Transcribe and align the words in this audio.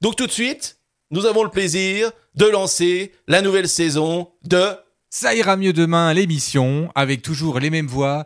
Donc 0.00 0.16
tout 0.16 0.26
de 0.26 0.32
suite, 0.32 0.78
nous 1.10 1.26
avons 1.26 1.42
le 1.44 1.50
plaisir 1.50 2.10
de 2.34 2.46
lancer 2.46 3.12
la 3.28 3.42
nouvelle 3.42 3.68
saison 3.68 4.30
de 4.44 4.68
Ça 5.10 5.34
ira 5.34 5.56
mieux 5.56 5.72
demain, 5.72 6.14
l'émission, 6.14 6.90
avec 6.94 7.20
toujours 7.20 7.58
les 7.58 7.68
mêmes 7.68 7.86
voix. 7.86 8.24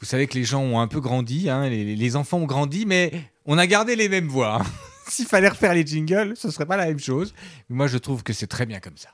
Vous 0.00 0.06
savez 0.06 0.26
que 0.26 0.34
les 0.34 0.44
gens 0.44 0.60
ont 0.60 0.80
un 0.80 0.88
peu 0.88 1.00
grandi, 1.00 1.48
hein, 1.48 1.68
les, 1.68 1.96
les 1.96 2.16
enfants 2.16 2.38
ont 2.38 2.46
grandi, 2.46 2.84
mais 2.84 3.12
on 3.46 3.56
a 3.56 3.66
gardé 3.66 3.96
les 3.96 4.08
mêmes 4.08 4.28
voix. 4.28 4.60
S'il 5.08 5.26
fallait 5.26 5.48
refaire 5.48 5.72
les 5.72 5.86
jingles, 5.86 6.34
ce 6.36 6.50
serait 6.50 6.66
pas 6.66 6.76
la 6.76 6.86
même 6.86 6.98
chose. 6.98 7.32
Mais 7.68 7.76
moi, 7.76 7.86
je 7.86 7.96
trouve 7.98 8.22
que 8.22 8.32
c'est 8.32 8.46
très 8.46 8.66
bien 8.66 8.80
comme 8.80 8.96
ça. 8.96 9.10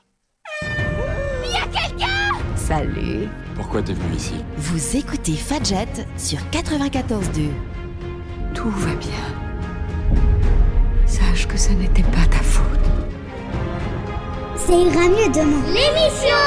Salut. 2.55 3.27
Pourquoi 3.55 3.83
t'es 3.83 3.93
venu 3.93 4.15
ici? 4.15 4.35
Vous 4.57 4.97
écoutez 4.97 5.35
Fadjet 5.35 5.87
sur 6.17 6.39
94.2. 6.51 7.49
Tout 8.53 8.69
va 8.69 8.95
bien. 8.95 9.40
Sache 11.11 11.45
que 11.45 11.57
ce 11.57 11.71
n'était 11.73 12.03
pas 12.03 12.25
ta 12.29 12.37
faute. 12.41 12.87
Ça 14.55 14.71
ira 14.71 15.09
mieux 15.09 15.29
demain. 15.33 15.61
L'émission 15.67 16.37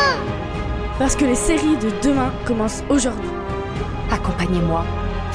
Parce 0.99 1.15
que 1.15 1.27
les 1.27 1.35
séries 1.35 1.77
de 1.77 1.91
demain 2.03 2.33
commencent 2.47 2.83
aujourd'hui. 2.89 3.29
Accompagnez-moi. 4.11 4.83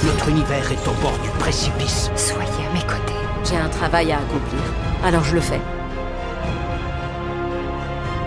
Notre 0.04 0.30
univers 0.30 0.72
est 0.72 0.88
au 0.88 0.94
bord 1.00 1.16
du 1.22 1.30
précipice. 1.38 2.10
Soyez 2.16 2.66
à 2.68 2.74
mes 2.74 2.82
côtés. 2.82 3.14
J'ai 3.48 3.58
un 3.58 3.70
travail 3.70 4.12
à 4.12 4.18
accomplir. 4.18 4.64
Alors 5.04 5.24
je 5.24 5.36
le 5.36 5.42
fais. 5.42 5.62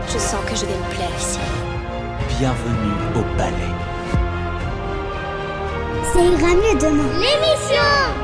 Je 0.06 0.19
sens 0.19 0.41
que 0.46 0.55
je 0.55 0.66
vais 0.66 0.78
me 0.78 0.94
plaire 0.94 1.10
ici. 1.19 1.41
Bienvenue 2.38 2.94
au 3.16 3.36
palais. 3.36 3.74
Ça 6.12 6.20
ira 6.20 6.55
mieux 6.55 6.78
demain. 6.78 7.10
L'émission 7.19 8.21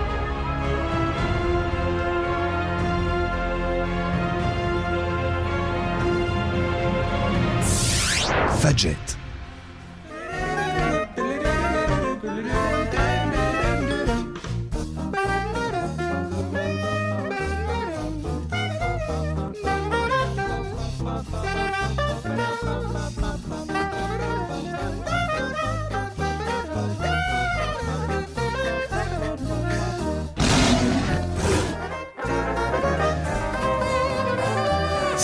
Fadjet. 8.69 9.28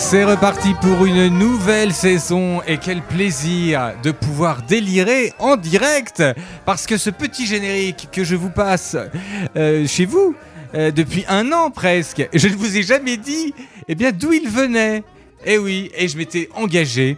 C'est 0.07 0.23
reparti 0.23 0.75
pour 0.75 1.03
une 1.07 1.29
nouvelle 1.29 1.91
saison 1.91 2.61
et 2.67 2.77
quel 2.77 3.01
plaisir 3.01 3.95
de 4.03 4.11
pouvoir 4.11 4.61
délirer 4.61 5.33
en 5.39 5.57
direct 5.57 6.21
parce 6.63 6.85
que 6.85 6.95
ce 6.97 7.09
petit 7.09 7.47
générique 7.47 8.09
que 8.11 8.23
je 8.23 8.35
vous 8.35 8.51
passe 8.51 8.95
euh, 9.55 9.87
chez 9.87 10.05
vous 10.05 10.35
euh, 10.75 10.91
depuis 10.91 11.25
un 11.27 11.51
an 11.51 11.71
presque, 11.71 12.29
je 12.31 12.47
ne 12.47 12.53
vous 12.53 12.77
ai 12.77 12.83
jamais 12.83 13.17
dit 13.17 13.55
eh 13.87 13.95
bien 13.95 14.11
d'où 14.11 14.31
il 14.31 14.47
venait. 14.47 15.03
Eh 15.43 15.57
oui, 15.57 15.89
et 15.97 16.07
je 16.07 16.19
m'étais 16.19 16.49
engagé 16.53 17.17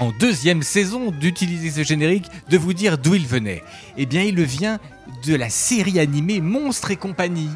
en 0.00 0.10
deuxième 0.18 0.64
saison 0.64 1.12
d'utiliser 1.12 1.70
ce 1.70 1.86
générique, 1.86 2.26
de 2.50 2.58
vous 2.58 2.72
dire 2.72 2.98
d'où 2.98 3.14
il 3.14 3.28
venait. 3.28 3.62
Eh 3.96 4.06
bien, 4.06 4.22
il 4.22 4.42
vient 4.42 4.80
de 5.24 5.36
la 5.36 5.50
série 5.50 6.00
animée 6.00 6.40
Monstres 6.40 6.90
et 6.90 6.96
compagnie. 6.96 7.50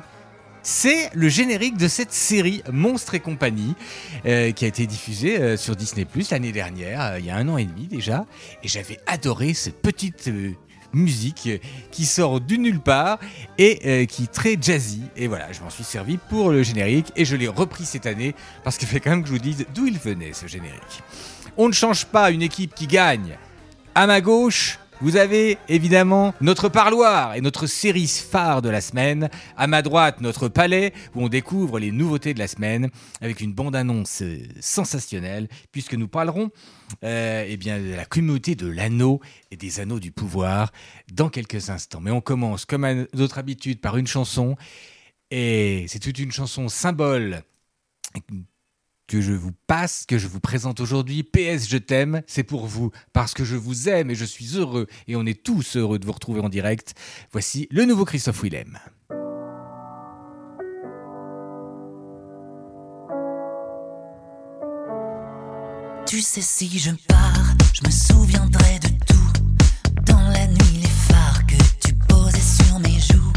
C'est 0.62 1.10
le 1.12 1.28
générique 1.28 1.76
de 1.76 1.88
cette 1.88 2.12
série 2.12 2.62
Monstres 2.70 3.14
et 3.14 3.20
compagnie 3.20 3.74
euh, 4.26 4.52
qui 4.52 4.64
a 4.64 4.68
été 4.68 4.86
diffusée 4.86 5.40
euh, 5.40 5.56
sur 5.56 5.74
Disney 5.74 6.04
Plus 6.04 6.30
l'année 6.30 6.52
dernière, 6.52 7.02
euh, 7.02 7.18
il 7.18 7.26
y 7.26 7.30
a 7.30 7.36
un 7.36 7.48
an 7.48 7.58
et 7.58 7.64
demi 7.64 7.88
déjà. 7.88 8.26
Et 8.62 8.68
j'avais 8.68 9.00
adoré 9.06 9.54
cette 9.54 9.82
petite 9.82 10.30
musique 10.92 11.48
qui 11.90 12.04
sort 12.04 12.40
du 12.40 12.58
nulle 12.58 12.78
part 12.78 13.18
et 13.58 14.06
qui 14.06 14.24
est 14.24 14.32
très 14.32 14.56
jazzy. 14.60 15.02
Et 15.16 15.26
voilà, 15.26 15.50
je 15.50 15.62
m'en 15.62 15.70
suis 15.70 15.84
servi 15.84 16.18
pour 16.18 16.50
le 16.50 16.62
générique 16.62 17.12
et 17.16 17.24
je 17.24 17.34
l'ai 17.34 17.48
repris 17.48 17.84
cette 17.84 18.06
année 18.06 18.34
parce 18.62 18.76
qu'il 18.76 18.88
fait 18.88 19.00
quand 19.00 19.10
même 19.10 19.22
que 19.22 19.28
je 19.28 19.32
vous 19.32 19.38
dise 19.38 19.64
d'où 19.74 19.86
il 19.86 19.98
venait 19.98 20.32
ce 20.32 20.46
générique. 20.46 21.02
On 21.56 21.66
ne 21.66 21.72
change 21.72 22.04
pas 22.04 22.30
une 22.30 22.42
équipe 22.42 22.74
qui 22.74 22.86
gagne. 22.86 23.36
À 23.94 24.06
ma 24.06 24.20
gauche, 24.20 24.78
vous 25.02 25.16
avez 25.16 25.58
évidemment 25.68 26.32
notre 26.40 26.68
parloir 26.68 27.34
et 27.34 27.40
notre 27.40 27.66
série 27.66 28.06
phare 28.06 28.62
de 28.62 28.68
la 28.68 28.80
semaine. 28.80 29.30
À 29.56 29.66
ma 29.66 29.82
droite, 29.82 30.20
notre 30.20 30.46
palais 30.48 30.92
où 31.16 31.24
on 31.24 31.28
découvre 31.28 31.80
les 31.80 31.90
nouveautés 31.90 32.34
de 32.34 32.38
la 32.38 32.46
semaine 32.46 32.88
avec 33.20 33.40
une 33.40 33.52
bande-annonce 33.52 34.22
euh, 34.22 34.38
sensationnelle 34.60 35.48
puisque 35.72 35.94
nous 35.94 36.06
parlerons 36.06 36.50
euh, 37.02 37.44
eh 37.48 37.56
bien, 37.56 37.80
de 37.80 37.94
la 37.94 38.04
communauté 38.04 38.54
de 38.54 38.68
l'anneau 38.68 39.20
et 39.50 39.56
des 39.56 39.80
anneaux 39.80 39.98
du 39.98 40.12
pouvoir 40.12 40.70
dans 41.12 41.30
quelques 41.30 41.68
instants. 41.68 42.00
Mais 42.00 42.12
on 42.12 42.20
commence 42.20 42.64
comme 42.64 42.84
à 42.84 42.94
notre 43.12 43.38
habitude 43.38 43.80
par 43.80 43.96
une 43.96 44.06
chanson 44.06 44.54
et 45.32 45.84
c'est 45.88 45.98
toute 45.98 46.20
une 46.20 46.30
chanson 46.30 46.68
symbole 46.68 47.42
que 49.06 49.20
je 49.20 49.32
vous 49.32 49.52
passe, 49.66 50.04
que 50.06 50.18
je 50.18 50.26
vous 50.26 50.40
présente 50.40 50.80
aujourd'hui. 50.80 51.22
PS, 51.22 51.68
je 51.68 51.78
t'aime, 51.78 52.22
c'est 52.26 52.44
pour 52.44 52.66
vous, 52.66 52.90
parce 53.12 53.34
que 53.34 53.44
je 53.44 53.56
vous 53.56 53.88
aime 53.88 54.10
et 54.10 54.14
je 54.14 54.24
suis 54.24 54.56
heureux, 54.56 54.86
et 55.08 55.16
on 55.16 55.26
est 55.26 55.42
tous 55.42 55.76
heureux 55.76 55.98
de 55.98 56.06
vous 56.06 56.12
retrouver 56.12 56.40
en 56.40 56.48
direct. 56.48 56.94
Voici 57.30 57.68
le 57.70 57.84
nouveau 57.84 58.04
Christophe 58.04 58.42
Willem. 58.42 58.78
Tu 66.12 66.20
sais, 66.20 66.42
si 66.42 66.78
je 66.78 66.90
pars, 67.08 67.54
je 67.72 67.80
me 67.86 67.90
souviendrai 67.90 68.78
de 68.80 68.88
tout. 69.06 69.32
Dans 70.04 70.28
la 70.28 70.46
nuit, 70.46 70.80
les 70.82 70.88
phares 70.88 71.46
que 71.46 71.56
tu 71.80 71.94
posais 71.94 72.38
sur 72.38 72.78
mes 72.80 73.00
joues. 73.00 73.32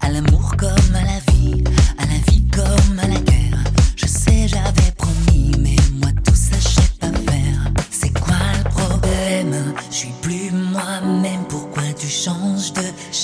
À 0.00 0.10
l'amour 0.10 0.54
comme 0.56 0.94
à 0.94 1.02
la 1.02 1.18
vie, 1.32 1.64
à 1.98 2.06
la 2.06 2.18
vie 2.30 2.46
comme 2.50 2.98
à 3.00 3.08
la 3.08 3.18
guerre. 3.20 3.64
Je 3.96 4.06
sais, 4.06 4.46
j'avais 4.46 4.89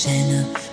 de 0.07 0.66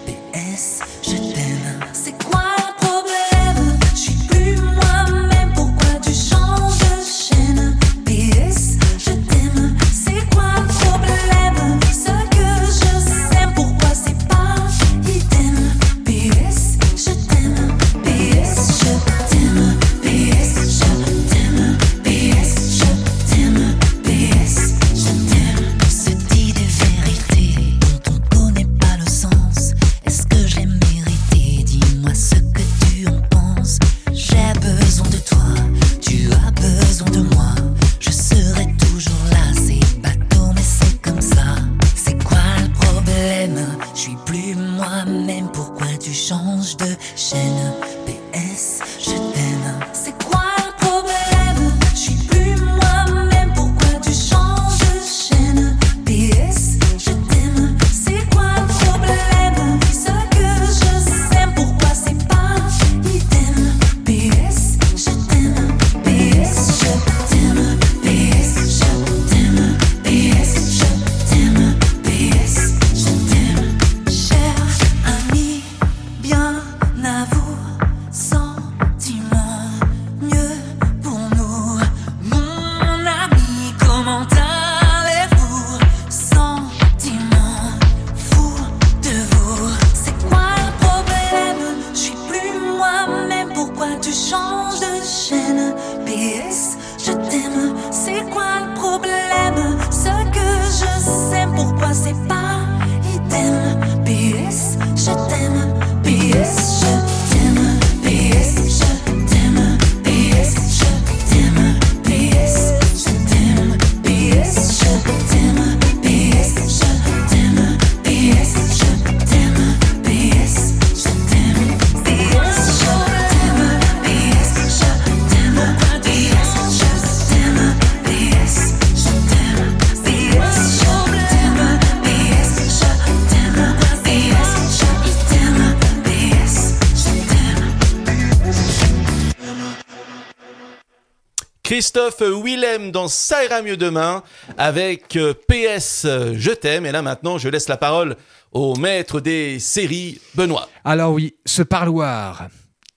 Christophe 141.75 142.23
Willem 142.23 142.93
dans 142.93 143.09
Ça 143.09 143.44
ira 143.44 143.61
mieux 143.61 143.76
demain 143.76 144.23
avec 144.56 145.17
euh, 145.17 145.35
PS 145.35 146.05
euh, 146.05 146.32
Je 146.37 146.53
t'aime. 146.53 146.87
Et 146.87 146.93
là 146.93 147.03
maintenant, 147.03 147.37
je 147.37 147.49
laisse 147.49 147.67
la 147.67 147.76
parole 147.76 148.17
au 148.53 148.76
maître 148.76 149.21
des 149.21 149.59
séries, 149.59 150.21
Benoît. 150.37 150.69
Alors 150.85 151.15
oui, 151.15 151.35
ce 151.44 151.62
parloir, 151.62 152.47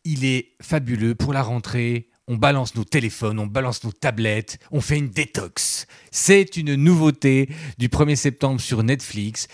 il 0.03 0.25
est 0.25 0.51
fabuleux 0.61 1.15
pour 1.15 1.33
la 1.33 1.41
rentrée. 1.41 2.09
On 2.27 2.35
balance 2.35 2.75
nos 2.75 2.83
téléphones, 2.83 3.39
on 3.39 3.47
balance 3.47 3.83
nos 3.83 3.91
tablettes, 3.91 4.59
on 4.69 4.79
fait 4.79 4.99
une 4.99 5.09
détox. 5.09 5.87
C'est 6.11 6.55
une 6.55 6.75
nouveauté 6.75 7.49
du 7.79 7.87
1er 7.87 8.15
septembre 8.15 8.61
sur 8.61 8.83
Netflix. 8.83 9.47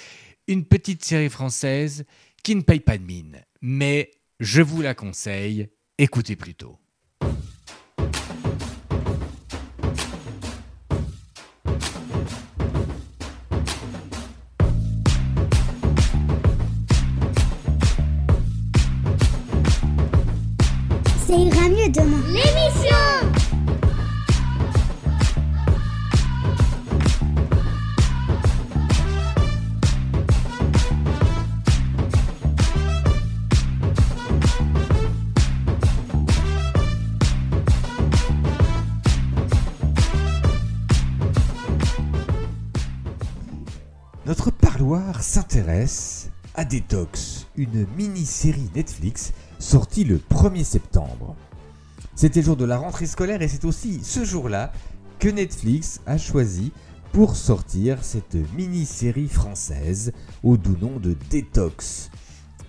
Une 0.49 0.65
petite 0.65 1.05
série 1.05 1.29
française 1.29 2.03
qui 2.43 2.55
ne 2.55 2.61
paye 2.61 2.81
pas 2.81 2.97
de 2.97 3.05
mine. 3.05 3.41
Mais 3.61 4.11
je 4.41 4.61
vous 4.61 4.81
la 4.81 4.93
conseille, 4.93 5.69
écoutez 5.97 6.35
plutôt. 6.35 6.77
Ça 21.33 21.39
ira 21.39 21.67
mieux 21.67 21.89
demain. 21.89 22.21
L'émission 22.27 22.95
Notre 44.27 44.51
parloir 44.51 45.23
s'intéresse 45.23 46.29
à 46.53 46.63
Detox, 46.63 47.47
une 47.55 47.87
mini-série 47.97 48.69
Netflix 48.75 49.33
sortie 49.63 50.03
le 50.03 50.17
1er 50.17 50.65
septembre. 50.65 51.35
C'était 52.15 52.41
le 52.41 52.45
jour 52.45 52.57
de 52.57 52.65
la 52.65 52.77
rentrée 52.77 53.05
scolaire 53.05 53.41
et 53.41 53.47
c'est 53.47 53.63
aussi 53.63 54.01
ce 54.03 54.25
jour-là 54.25 54.73
que 55.19 55.29
Netflix 55.29 56.01
a 56.05 56.17
choisi 56.17 56.73
pour 57.13 57.37
sortir 57.37 58.03
cette 58.03 58.35
mini-série 58.55 59.29
française 59.29 60.11
au 60.43 60.57
doux 60.57 60.75
nom 60.79 60.99
de 60.99 61.15
Detox. 61.31 62.11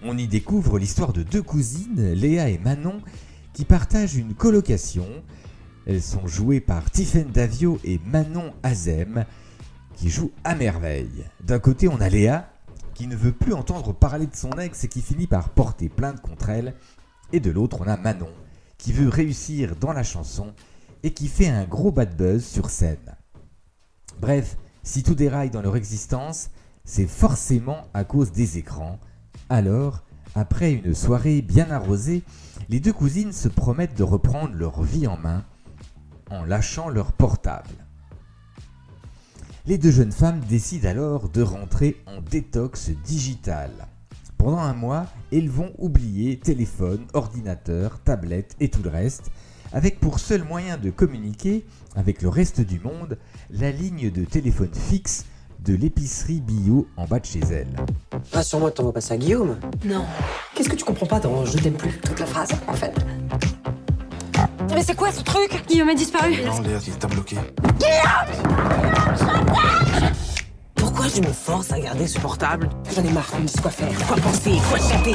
On 0.05 0.17
y 0.17 0.29
découvre 0.29 0.79
l'histoire 0.79 1.13
de 1.13 1.25
deux 1.25 1.43
cousines, 1.43 2.13
Léa 2.13 2.49
et 2.49 2.59
Manon, 2.59 3.01
qui 3.53 3.65
partagent 3.65 4.17
une 4.17 4.35
colocation. 4.35 5.07
Elles 5.87 6.03
sont 6.03 6.27
jouées 6.29 6.61
par 6.61 6.91
Tiffaine 6.91 7.31
Davio 7.31 7.81
et 7.83 8.01
Manon 8.07 8.55
Azem, 8.63 9.25
qui 9.97 10.11
jouent 10.11 10.33
à 10.45 10.55
merveille. 10.55 11.25
D'un 11.43 11.59
côté, 11.59 11.89
on 11.89 12.01
a 12.01 12.09
Léa, 12.09 12.54
qui 12.95 13.07
ne 13.07 13.17
veut 13.17 13.33
plus 13.33 13.53
entendre 13.53 13.93
parler 13.93 14.27
de 14.27 14.37
son 14.37 14.53
ex 14.53 14.85
et 14.85 14.89
qui 14.89 15.03
finit 15.03 15.27
par 15.27 15.51
porter 15.51 15.89
plainte 15.89 16.21
contre 16.21 16.49
elle. 16.49 16.75
Et 17.33 17.41
de 17.41 17.51
l'autre, 17.51 17.79
on 17.81 17.89
a 17.89 17.97
Manon, 17.97 18.33
qui 18.79 18.93
veut 18.93 19.09
réussir 19.09 19.77
dans 19.77 19.93
la 19.93 20.03
chanson 20.03 20.55
et 21.03 21.13
qui 21.13 21.29
fait 21.29 21.49
un 21.49 21.65
gros 21.65 21.91
bad 21.91 22.17
buzz 22.17 22.45
sur 22.45 22.71
scène. 22.71 23.17
Bref, 24.21 24.57
si 24.83 25.03
tout 25.03 25.15
déraille 25.15 25.51
dans 25.51 25.63
leur 25.63 25.77
existence, 25.77 26.51
c'est 26.85 27.07
forcément 27.07 27.83
à 27.95 28.05
cause 28.05 28.33
des 28.33 28.59
écrans. 28.59 28.99
Alors, 29.49 30.03
après 30.35 30.73
une 30.73 30.95
soirée 30.95 31.43
bien 31.43 31.71
arrosée, 31.71 32.23
les 32.69 32.81
deux 32.81 32.93
cousines 32.93 33.33
se 33.33 33.49
promettent 33.49 33.97
de 33.97 34.03
reprendre 34.03 34.55
leur 34.55 34.83
vie 34.83 35.07
en 35.07 35.17
main 35.17 35.45
en 36.31 36.45
lâchant 36.45 36.89
leur 36.89 37.13
portable. 37.13 37.84
Les 39.67 39.79
deux 39.79 39.91
jeunes 39.91 40.13
femmes 40.13 40.41
décident 40.47 40.91
alors 40.91 41.31
de 41.31 41.41
rentrer 41.41 41.97
en 42.07 42.21
détox 42.21 42.91
digital. 43.03 43.71
Pendant 44.37 44.59
un 44.59 44.75
mois, 44.75 45.07
elles 45.33 45.49
vont 45.49 45.73
oublier 45.79 46.39
téléphone, 46.39 47.07
ordinateur, 47.15 47.99
tablette 48.05 48.57
et 48.61 48.69
tout 48.69 48.83
le 48.83 48.91
reste, 48.91 49.31
avec 49.73 50.01
pour 50.01 50.19
seul 50.19 50.45
moyen 50.45 50.77
de 50.77 50.91
communiquer 50.91 51.65
avec 51.97 52.21
le 52.21 52.29
reste 52.29 52.61
du 52.61 52.79
monde 52.79 53.17
la 53.49 53.71
ligne 53.73 54.11
de 54.11 54.27
téléphone 54.27 54.75
fixe 54.75 55.25
de 55.61 55.75
l'épicerie 55.75 56.43
bio 56.43 56.87
en 56.99 57.07
bas 57.07 57.21
de 57.21 57.25
chez 57.25 57.41
elles. 57.41 57.75
Rassure-moi, 58.33 58.71
t'envoies 58.71 58.93
pas 58.93 59.01
ça 59.01 59.15
à 59.15 59.17
Guillaume? 59.17 59.57
Non. 59.87 60.05
Qu'est-ce 60.55 60.69
que 60.69 60.77
tu 60.77 60.85
comprends 60.85 61.07
pas 61.07 61.21
dans 61.21 61.47
Je 61.47 61.57
t'aime 61.57 61.73
plus 61.73 61.99
Toute 62.01 62.21
la 62.21 62.27
phrase, 62.27 62.51
en 62.69 62.75
fait? 62.75 62.95
Mais 64.75 64.83
c'est 64.83 64.97
quoi 64.97 65.13
ce 65.13 65.23
truc 65.23 65.65
Guillaume 65.69 65.89
a 65.91 65.95
disparu. 65.95 66.35
Non, 66.45 66.61
Léa, 66.61 66.79
il 66.87 66.95
t'a 66.95 67.07
bloqué. 67.07 67.37
Pourquoi 70.75 71.07
je 71.09 71.21
me 71.21 71.33
force 71.33 71.73
à 71.73 71.81
garder 71.81 72.07
ce 72.07 72.19
portable 72.19 72.69
J'en 72.95 73.05
ai 73.05 73.11
marre, 73.11 73.29
on 73.37 73.41
me 73.41 73.47
dit 73.47 73.55
quoi 73.61 73.71
faire, 73.71 73.89
quoi 74.07 74.17
penser, 74.17 74.53
quoi 74.69 74.79
chanter. 74.79 75.15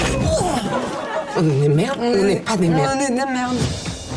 On 1.38 1.50
est 1.50 1.62
des 1.62 1.70
merdes 1.70 2.00
On 2.02 2.24
n'est 2.24 2.36
pas 2.38 2.58
des 2.58 2.70
merdes. 2.70 2.98
On 2.98 3.00
est 3.00 3.10
des 3.10 3.32
merdes. 3.32 3.58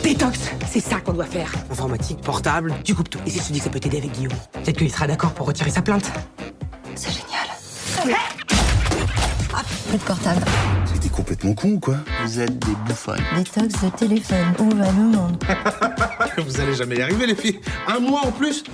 Détox, 0.02 0.38
c'est 0.70 0.80
ça 0.80 1.00
qu'on 1.00 1.12
doit 1.12 1.26
faire. 1.26 1.52
Informatique, 1.70 2.20
portable, 2.20 2.74
tu 2.84 2.94
coupes 2.94 3.10
tout. 3.10 3.20
Et 3.26 3.30
si 3.30 3.38
te 3.40 3.52
dis 3.52 3.58
que 3.58 3.64
ça 3.64 3.70
peut 3.70 3.80
t'aider 3.80 3.98
avec 3.98 4.12
Guillaume 4.12 4.32
Peut-être 4.52 4.78
qu'il 4.78 4.90
sera 4.90 5.06
d'accord 5.06 5.32
pour 5.32 5.46
retirer 5.46 5.70
sa 5.70 5.82
plainte. 5.82 6.10
C'est 6.94 7.10
génial. 7.10 8.32
Ah, 9.54 9.62
plus 9.88 9.98
de 9.98 10.02
portable. 10.02 10.40
C'était 10.86 11.08
complètement 11.08 11.54
con 11.54 11.72
ou 11.72 11.80
quoi 11.80 11.96
Vous 12.24 12.40
êtes 12.40 12.58
des 12.58 12.74
bouffonnes. 12.86 13.20
Détox 13.36 13.82
de 13.82 13.90
téléphone. 13.90 14.54
Où 14.58 14.70
va 14.70 14.86
le 14.86 14.92
monde 14.92 15.44
Vous 16.38 16.60
allez 16.60 16.74
jamais 16.74 16.96
y 16.96 17.02
arriver, 17.02 17.26
les 17.26 17.34
filles. 17.34 17.60
Un 17.86 17.98
mois 18.00 18.22
en 18.26 18.32
plus 18.32 18.64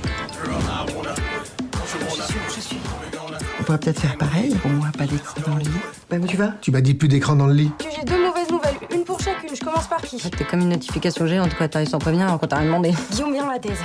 On 3.61 3.63
pourrait 3.65 3.79
peut-être 3.79 4.01
faire 4.01 4.17
pareil. 4.17 4.55
Au 4.65 4.69
moins, 4.69 4.91
pas 4.91 5.07
d'écran 5.07 5.41
dans 5.47 5.57
le 5.57 5.63
lit. 5.63 5.71
Bah, 6.11 6.17
où 6.21 6.27
tu 6.27 6.37
vas 6.37 6.55
Tu 6.61 6.71
m'as 6.71 6.81
dit 6.81 6.95
plus 6.95 7.09
d'écran 7.09 7.35
dans 7.35 7.47
le 7.47 7.55
lit. 7.55 7.71
J'ai 7.97 8.05
deux 8.05 8.25
mauvaises 8.25 8.51
nouvelles, 8.51 8.77
une 8.95 9.05
pour 9.05 9.21
chacune. 9.21 9.51
Je 9.55 9.65
commence 9.65 9.89
par 9.89 10.01
qui 10.01 10.17
T'es 10.19 10.45
comme 10.45 10.61
une 10.61 10.69
notification 10.71 11.27
géante, 11.27 11.55
quoi. 11.57 11.69
T'arrives 11.69 11.89
sans 11.89 11.99
prévenir 11.99 12.27
quand 12.41 12.47
t'as 12.47 12.59
rien 12.59 12.67
demandé. 12.67 12.95
Guillaume 13.11 13.33
vient 13.33 13.51
la 13.51 13.59
thèse. 13.59 13.79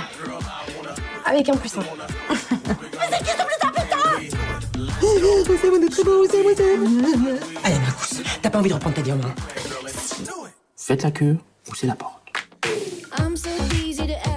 Avec 1.26 1.48
un 1.48 1.56
plus 1.56 1.76
un. 1.76 1.82
Allez, 7.64 7.78
Marcus, 7.78 8.22
t'as 8.42 8.50
pas 8.50 8.58
envie 8.58 8.68
de 8.68 8.74
reprendre 8.74 8.96
ta 8.96 9.02
vie 9.02 9.12
en 9.12 9.16
main 9.16 9.34
Faites 10.76 11.02
la 11.02 11.10
queue 11.10 11.38
ou 11.70 11.74
c'est 11.74 11.86
la 11.86 11.94
porte. 11.94 12.20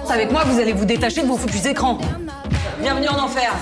Avec 0.08 0.32
moi, 0.32 0.44
vous 0.44 0.58
allez 0.58 0.72
vous 0.72 0.86
détacher 0.86 1.22
de 1.22 1.26
vos 1.26 1.36
foutus 1.36 1.66
écrans. 1.66 1.98
Bienvenue 2.80 3.08
en 3.08 3.18
enfer. 3.18 3.52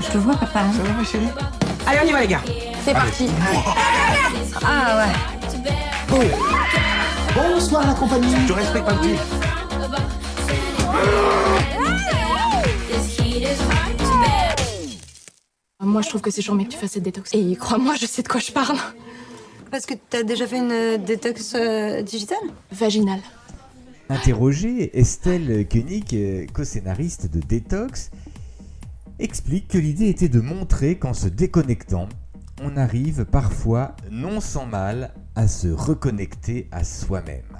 Je 0.00 0.10
te 0.10 0.18
vois, 0.18 0.36
papa. 0.36 0.60
Ça 0.74 0.82
va, 0.82 0.92
ma 0.94 1.04
chérie 1.04 1.28
Allez, 1.86 1.98
on 2.02 2.06
y 2.06 2.12
va, 2.12 2.20
les 2.22 2.28
gars 2.28 2.42
C'est 2.84 2.94
parti. 2.94 3.28
Ah 4.64 5.04
ouais. 6.10 6.30
Bonsoir, 7.34 7.86
la 7.86 7.94
compagnie. 7.94 8.34
Je 8.48 8.52
respecte 8.54 8.86
pas 8.86 8.94
le 8.94 9.39
Moi, 15.82 16.02
je 16.02 16.10
trouve 16.10 16.20
que 16.20 16.30
c'est 16.30 16.42
charmé 16.42 16.66
que 16.66 16.72
tu 16.72 16.76
fasses 16.76 16.92
cette 16.92 17.04
détox. 17.04 17.34
Et 17.34 17.56
crois-moi, 17.56 17.94
je 17.94 18.04
sais 18.04 18.22
de 18.22 18.28
quoi 18.28 18.38
je 18.38 18.52
parle. 18.52 18.76
Parce 19.70 19.86
que 19.86 19.94
t'as 20.10 20.22
déjà 20.22 20.46
fait 20.46 20.58
une 20.58 20.72
euh, 20.72 20.98
détox 20.98 21.54
euh, 21.54 22.02
digitale? 22.02 22.38
Vaginal. 22.70 23.20
Interrogée, 24.10 24.98
Estelle 24.98 25.66
Koenig, 25.68 26.04
euh, 26.12 26.46
co-scénariste 26.52 27.30
de 27.30 27.40
Detox, 27.40 28.10
explique 29.18 29.68
que 29.68 29.78
l'idée 29.78 30.08
était 30.08 30.28
de 30.28 30.40
montrer 30.40 30.98
qu'en 30.98 31.14
se 31.14 31.28
déconnectant, 31.28 32.08
on 32.62 32.76
arrive 32.76 33.24
parfois, 33.24 33.96
non 34.10 34.40
sans 34.40 34.66
mal, 34.66 35.14
à 35.34 35.48
se 35.48 35.68
reconnecter 35.68 36.68
à 36.72 36.84
soi-même. 36.84 37.56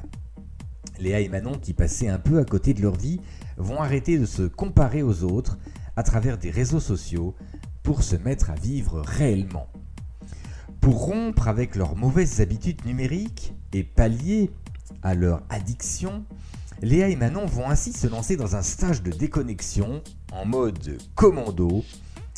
Léa 0.98 1.20
et 1.20 1.28
Manon, 1.28 1.52
qui 1.52 1.72
passaient 1.72 2.08
un 2.08 2.18
peu 2.18 2.38
à 2.38 2.44
côté 2.44 2.74
de 2.74 2.82
leur 2.82 2.96
vie, 2.96 3.20
vont 3.56 3.80
arrêter 3.80 4.18
de 4.18 4.26
se 4.26 4.42
comparer 4.42 5.02
aux 5.02 5.22
autres 5.22 5.56
à 5.96 6.02
travers 6.02 6.36
des 6.36 6.50
réseaux 6.50 6.80
sociaux 6.80 7.34
pour 7.82 8.02
se 8.02 8.16
mettre 8.16 8.50
à 8.50 8.54
vivre 8.54 9.00
réellement. 9.00 9.66
Pour 10.80 11.04
rompre 11.04 11.48
avec 11.48 11.76
leurs 11.76 11.96
mauvaises 11.96 12.40
habitudes 12.40 12.84
numériques 12.86 13.54
et 13.72 13.84
pallier 13.84 14.50
à 15.02 15.14
leur 15.14 15.42
addiction, 15.48 16.24
Léa 16.82 17.08
et 17.08 17.16
Manon 17.16 17.46
vont 17.46 17.68
ainsi 17.68 17.92
se 17.92 18.06
lancer 18.06 18.36
dans 18.36 18.56
un 18.56 18.62
stage 18.62 19.02
de 19.02 19.10
déconnexion 19.10 20.02
en 20.32 20.46
mode 20.46 20.98
commando, 21.14 21.84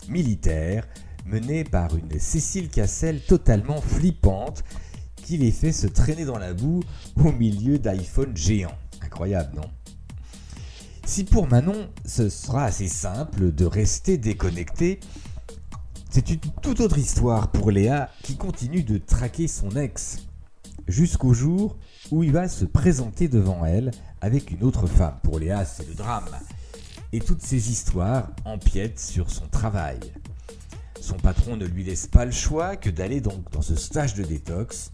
militaire, 0.09 0.89
mené 1.27 1.63
par 1.63 1.95
une 1.97 2.19
Cécile 2.19 2.69
Cassel 2.69 3.21
totalement 3.21 3.81
flippante 3.81 4.65
qui 5.17 5.37
les 5.37 5.53
fait 5.53 5.73
se 5.73 5.87
traîner 5.87 6.25
dans 6.25 6.39
la 6.39 6.53
boue 6.53 6.83
au 7.17 7.31
milieu 7.31 7.79
d'iPhone 7.79 8.37
géants. 8.37 8.77
Incroyable, 9.01 9.55
non? 9.55 9.71
Si 11.05 11.25
pour 11.25 11.49
Manon, 11.49 11.89
ce 12.05 12.29
sera 12.29 12.65
assez 12.65 12.89
simple 12.89 13.53
de 13.53 13.65
rester 13.65 14.19
déconnecté, 14.19 15.01
c'est 16.13 16.29
une 16.29 16.41
toute 16.61 16.81
autre 16.81 16.99
histoire 16.99 17.51
pour 17.51 17.71
Léa 17.71 18.11
qui 18.23 18.37
continue 18.37 18.83
de 18.83 18.99
traquer 18.99 19.49
son 19.49 19.71
ex 19.71 20.19
jusqu'au 20.87 21.33
jour 21.33 21.79
où 22.11 22.23
il 22.23 22.33
va 22.33 22.49
se 22.49 22.67
présenter 22.67 23.29
devant 23.29 23.65
elle 23.65 23.93
avec 24.21 24.51
une 24.51 24.63
autre 24.63 24.87
femme. 24.87 25.15
Pour 25.23 25.39
Léa, 25.39 25.65
c'est 25.65 25.89
le 25.89 25.95
drame. 25.95 26.29
Et 27.15 27.21
toutes 27.21 27.41
ces 27.41 27.71
histoires 27.71 28.29
empiètent 28.45 29.01
sur 29.01 29.31
son 29.31 29.47
travail. 29.47 30.01
Son 31.01 31.17
patron 31.17 31.57
ne 31.57 31.65
lui 31.65 31.83
laisse 31.83 32.09
pas 32.09 32.27
le 32.27 32.31
choix 32.31 32.77
que 32.77 32.91
d'aller 32.91 33.23
donc 33.23 33.51
dans 33.51 33.63
ce 33.63 33.75
stage 33.75 34.13
de 34.13 34.23
détox. 34.23 34.91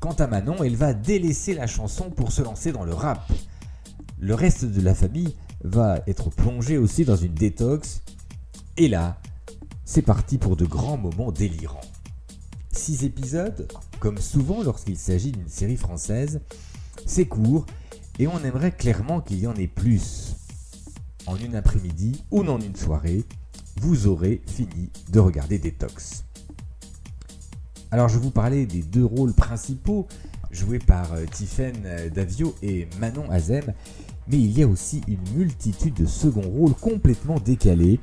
Quant 0.00 0.14
à 0.14 0.26
Manon, 0.26 0.64
elle 0.64 0.74
va 0.74 0.92
délaisser 0.92 1.54
la 1.54 1.68
chanson 1.68 2.10
pour 2.10 2.32
se 2.32 2.42
lancer 2.42 2.72
dans 2.72 2.84
le 2.84 2.94
rap. 2.94 3.30
Le 4.18 4.34
reste 4.34 4.64
de 4.64 4.80
la 4.80 4.96
famille 4.96 5.36
va 5.62 6.00
être 6.08 6.30
plongé 6.30 6.78
aussi 6.78 7.04
dans 7.04 7.16
une 7.16 7.34
détox. 7.34 8.02
Et 8.76 8.88
là, 8.88 9.20
c'est 9.88 10.02
parti 10.02 10.36
pour 10.36 10.54
de 10.54 10.66
grands 10.66 10.98
moments 10.98 11.32
délirants. 11.32 11.80
Six 12.72 13.04
épisodes, 13.04 13.66
comme 14.00 14.18
souvent 14.18 14.62
lorsqu'il 14.62 14.98
s'agit 14.98 15.32
d'une 15.32 15.48
série 15.48 15.78
française, 15.78 16.42
c'est 17.06 17.24
court 17.24 17.64
et 18.18 18.26
on 18.26 18.38
aimerait 18.44 18.72
clairement 18.72 19.22
qu'il 19.22 19.40
y 19.40 19.46
en 19.46 19.54
ait 19.54 19.66
plus. 19.66 20.34
En 21.24 21.36
une 21.38 21.56
après-midi 21.56 22.22
ou 22.30 22.42
en 22.42 22.60
une 22.60 22.76
soirée, 22.76 23.24
vous 23.80 24.06
aurez 24.06 24.42
fini 24.46 24.90
de 25.10 25.20
regarder 25.20 25.58
Détox. 25.58 26.24
Alors 27.90 28.10
je 28.10 28.18
vous 28.18 28.30
parlais 28.30 28.66
des 28.66 28.82
deux 28.82 29.06
rôles 29.06 29.32
principaux 29.32 30.06
joués 30.50 30.80
par 30.80 31.14
euh, 31.14 31.24
Tiffen 31.24 31.74
euh, 31.86 32.10
Davio 32.10 32.54
et 32.62 32.88
Manon 33.00 33.30
Azem, 33.30 33.72
mais 34.28 34.36
il 34.36 34.58
y 34.58 34.62
a 34.62 34.68
aussi 34.68 35.00
une 35.08 35.26
multitude 35.34 35.94
de 35.94 36.04
seconds 36.04 36.42
rôles 36.42 36.74
complètement 36.74 37.40
décalés 37.40 38.00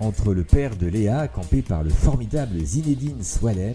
entre 0.00 0.34
le 0.34 0.44
père 0.44 0.76
de 0.76 0.86
Léa, 0.86 1.28
campé 1.28 1.62
par 1.62 1.82
le 1.82 1.90
formidable 1.90 2.58
Zinedine 2.64 3.22
Swalem, 3.22 3.74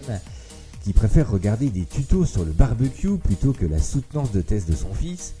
qui 0.82 0.92
préfère 0.92 1.30
regarder 1.30 1.70
des 1.70 1.84
tutos 1.84 2.24
sur 2.24 2.44
le 2.44 2.52
barbecue 2.52 3.18
plutôt 3.18 3.52
que 3.52 3.66
la 3.66 3.78
soutenance 3.78 4.32
de 4.32 4.40
thèse 4.40 4.66
de 4.66 4.74
son 4.74 4.92
fils, 4.94 5.34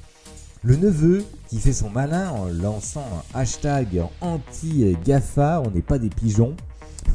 le 0.62 0.76
neveu 0.76 1.24
qui 1.48 1.58
fait 1.58 1.72
son 1.72 1.90
malin 1.90 2.30
en 2.30 2.46
lançant 2.46 3.04
un 3.34 3.40
hashtag 3.40 4.02
anti-GAFA, 4.20 5.62
on 5.66 5.70
n'est 5.70 5.82
pas 5.82 5.98
des 5.98 6.10
pigeons, 6.10 6.54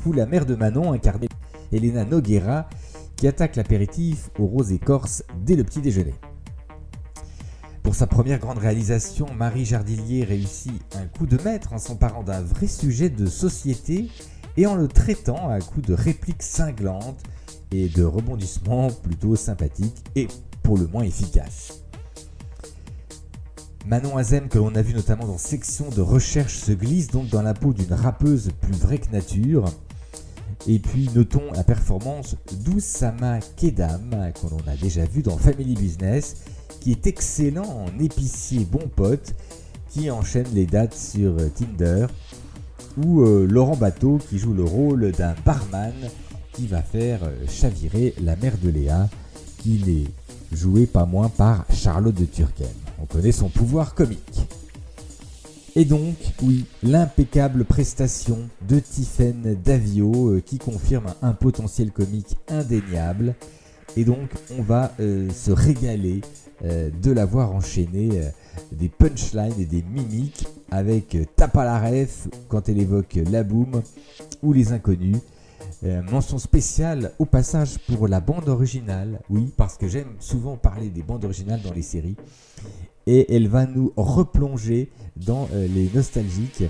ou 0.06 0.14
la 0.14 0.26
mère 0.26 0.46
de 0.46 0.56
Manon 0.56 0.94
incarnée 0.94 1.28
Elena 1.72 2.06
Noguera 2.06 2.68
qui 3.18 3.28
attaque 3.28 3.56
l'apéritif 3.56 4.30
aux 4.40 4.46
roses 4.46 4.72
écorces 4.72 5.24
dès 5.44 5.56
le 5.56 5.64
petit 5.64 5.82
déjeuner. 5.82 6.14
Pour 7.88 7.96
sa 7.96 8.06
première 8.06 8.40
grande 8.40 8.58
réalisation, 8.58 9.28
Marie 9.34 9.64
Jardillier 9.64 10.26
réussit 10.26 10.74
un 10.94 11.06
coup 11.06 11.26
de 11.26 11.42
maître 11.46 11.72
en 11.72 11.78
s'emparant 11.78 12.22
d'un 12.22 12.42
vrai 12.42 12.68
sujet 12.68 13.10
de 13.10 13.28
société 13.28 14.10
et 14.58 14.68
en 14.68 14.76
le 14.76 14.90
traitant 14.90 15.50
à 15.50 15.62
coup 15.62 15.80
de 15.80 15.94
répliques 15.94 16.44
cinglantes 16.44 17.24
et 17.72 17.88
de 17.88 18.04
rebondissements 18.04 18.90
plutôt 18.90 19.38
sympathiques 19.38 20.04
et 20.18 20.28
pour 20.64 20.78
le 20.78 20.88
moins 20.88 21.04
efficaces. 21.04 21.82
Manon 23.86 24.18
Azem, 24.18 24.50
que 24.50 24.58
l'on 24.58 24.76
a 24.76 24.82
vu 24.82 24.94
notamment 24.94 25.26
dans 25.26 25.38
Section 25.38 25.88
de 25.88 26.02
recherche, 26.02 26.58
se 26.58 26.74
glisse 26.74 27.08
donc 27.08 27.30
dans 27.30 27.42
la 27.42 27.54
peau 27.54 27.72
d'une 27.72 27.94
rappeuse 27.94 28.52
plus 28.60 28.76
vraie 28.76 28.98
que 28.98 29.14
nature. 29.14 29.64
Et 30.68 30.80
puis 30.80 31.10
notons 31.16 31.54
la 31.54 31.64
performance 31.64 32.36
d'Oussama 32.66 33.40
Kedam, 33.56 34.34
qu'on 34.42 34.70
a 34.70 34.76
déjà 34.76 35.06
vu 35.06 35.22
dans 35.22 35.38
Family 35.38 35.76
Business, 35.76 36.36
qui 36.82 36.92
est 36.92 37.08
excellent 37.08 37.86
en 37.86 38.00
épicier 38.00 38.66
bon 38.70 38.88
pote, 38.96 39.34
qui 39.90 40.10
enchaîne 40.12 40.48
les 40.54 40.66
dates 40.66 40.96
sur 40.96 41.36
Tinder, 41.54 42.08
ou 42.98 43.22
euh, 43.22 43.46
Laurent 43.46 43.76
Bateau 43.76 44.20
qui 44.30 44.40
joue 44.40 44.54
le 44.54 44.64
rôle 44.64 45.12
d'un 45.12 45.36
barman 45.46 45.94
qui 46.54 46.68
va 46.68 46.82
faire 46.82 47.20
euh, 47.24 47.46
chavirer 47.48 48.14
la 48.22 48.36
mère 48.36 48.58
de 48.58 48.70
Léa, 48.70 49.08
qui 49.60 49.82
est 49.88 50.56
jouée 50.56 50.86
pas 50.86 51.06
moins 51.06 51.30
par 51.30 51.66
Charlotte 51.72 52.16
de 52.16 52.26
Turquem. 52.26 52.68
On 53.00 53.06
connaît 53.06 53.32
son 53.32 53.50
pouvoir 53.50 53.94
comique. 53.94 54.48
Et 55.78 55.86
donc, 55.86 56.16
oui, 56.42 56.66
l'impeccable 56.82 57.64
prestation 57.64 58.40
de 58.68 58.80
Tiffen 58.80 59.56
Davio 59.64 60.32
euh, 60.32 60.42
qui 60.44 60.58
confirme 60.58 61.14
un 61.22 61.34
potentiel 61.34 61.92
comique 61.92 62.36
indéniable. 62.48 63.36
Et 63.96 64.04
donc, 64.04 64.28
on 64.58 64.64
va 64.64 64.92
euh, 65.00 65.30
se 65.30 65.52
régaler 65.52 66.22
euh, 66.22 66.47
de 66.64 67.12
la 67.12 67.26
voir 67.26 67.52
enchaîner 67.52 68.10
des 68.72 68.90
punchlines 68.90 69.60
et 69.60 69.66
des 69.66 69.84
mimiques 69.84 70.48
avec 70.72 71.18
Tapa 71.36 71.64
la 71.64 71.80
ref 71.80 72.28
quand 72.48 72.68
elle 72.70 72.80
évoque 72.80 73.20
la 73.30 73.44
boom 73.44 73.82
ou 74.42 74.54
les 74.54 74.72
inconnus. 74.72 75.18
mention 76.12 76.40
spéciale 76.40 77.12
au 77.20 77.26
passage 77.26 77.78
pour 77.80 78.08
la 78.08 78.20
bande 78.20 78.50
originale, 78.50 79.20
oui, 79.30 79.54
parce 79.56 79.78
que 79.78 79.88
j'aime 79.88 80.16
souvent 80.20 80.58
parler 80.58 80.90
des 80.90 81.04
bandes 81.04 81.26
originales 81.26 81.62
dans 81.62 81.74
les 81.74 81.84
séries 81.84 82.16
et 83.08 83.34
elle 83.34 83.48
va 83.48 83.66
nous 83.66 83.92
replonger 83.96 84.90
dans 85.16 85.48
euh, 85.54 85.68
les 85.68 85.90
nostalgiques 85.94 86.64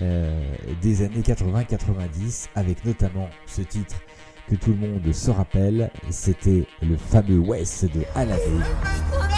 euh, 0.00 0.54
des 0.82 1.02
années 1.02 1.20
80-90 1.20 2.48
avec 2.54 2.84
notamment 2.84 3.28
ce 3.46 3.62
titre 3.62 3.96
que 4.48 4.54
tout 4.54 4.70
le 4.70 4.88
monde 4.88 5.12
se 5.12 5.30
rappelle, 5.30 5.90
c'était 6.10 6.64
le 6.82 6.96
fameux 6.96 7.38
West 7.38 7.84
de 7.84 8.02
Aladdin. 8.14 9.37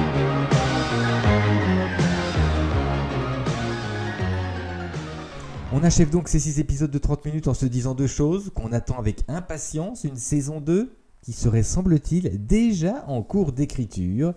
On 5.81 5.83
achève 5.83 6.11
donc 6.11 6.27
ces 6.27 6.39
6 6.39 6.59
épisodes 6.59 6.91
de 6.91 6.97
30 6.99 7.25
minutes 7.25 7.47
en 7.47 7.55
se 7.55 7.65
disant 7.65 7.95
deux 7.95 8.05
choses, 8.05 8.51
qu'on 8.53 8.71
attend 8.71 8.99
avec 8.99 9.23
impatience 9.27 10.03
une 10.03 10.15
saison 10.15 10.61
2 10.61 10.95
qui 11.23 11.33
serait 11.33 11.63
semble-t-il 11.63 12.45
déjà 12.45 13.03
en 13.07 13.23
cours 13.23 13.51
d'écriture. 13.51 14.35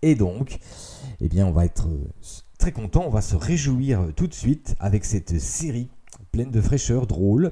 Et 0.00 0.14
donc, 0.14 0.60
eh 1.20 1.28
bien 1.28 1.44
on 1.48 1.50
va 1.50 1.64
être 1.64 1.88
très 2.56 2.70
content, 2.70 3.02
on 3.04 3.10
va 3.10 3.20
se 3.20 3.34
réjouir 3.34 4.12
tout 4.14 4.28
de 4.28 4.32
suite 4.32 4.76
avec 4.78 5.04
cette 5.04 5.40
série 5.40 5.90
pleine 6.30 6.52
de 6.52 6.60
fraîcheur, 6.60 7.08
drôle, 7.08 7.50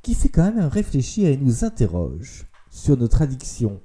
qui 0.00 0.14
fait 0.14 0.30
quand 0.30 0.50
même 0.50 0.64
réfléchir 0.64 1.28
et 1.28 1.36
nous 1.36 1.62
interroge 1.62 2.46
sur 2.70 2.96
notre 2.96 3.20
addiction 3.20 3.82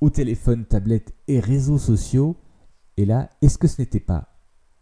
au 0.00 0.08
téléphone, 0.08 0.64
tablette 0.64 1.12
et 1.28 1.40
réseaux 1.40 1.76
sociaux. 1.76 2.36
Et 2.96 3.04
là, 3.04 3.28
est-ce 3.42 3.58
que 3.58 3.68
ce 3.68 3.82
n'était 3.82 4.00
pas 4.00 4.30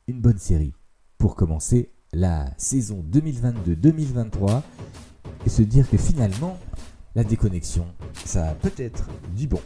une 0.07 0.21
bonne 0.21 0.39
série 0.39 0.75
pour 1.19 1.35
commencer 1.35 1.91
la 2.13 2.47
saison 2.57 3.05
2022-2023 3.11 4.63
et 5.47 5.49
se 5.49 5.63
dire 5.63 5.89
que 5.89 5.97
finalement, 5.97 6.59
la 7.15 7.25
déconnexion, 7.25 7.87
ça 8.25 8.51
a 8.51 8.55
peut-être 8.55 9.09
du 9.37 9.47
bon. 9.47 9.61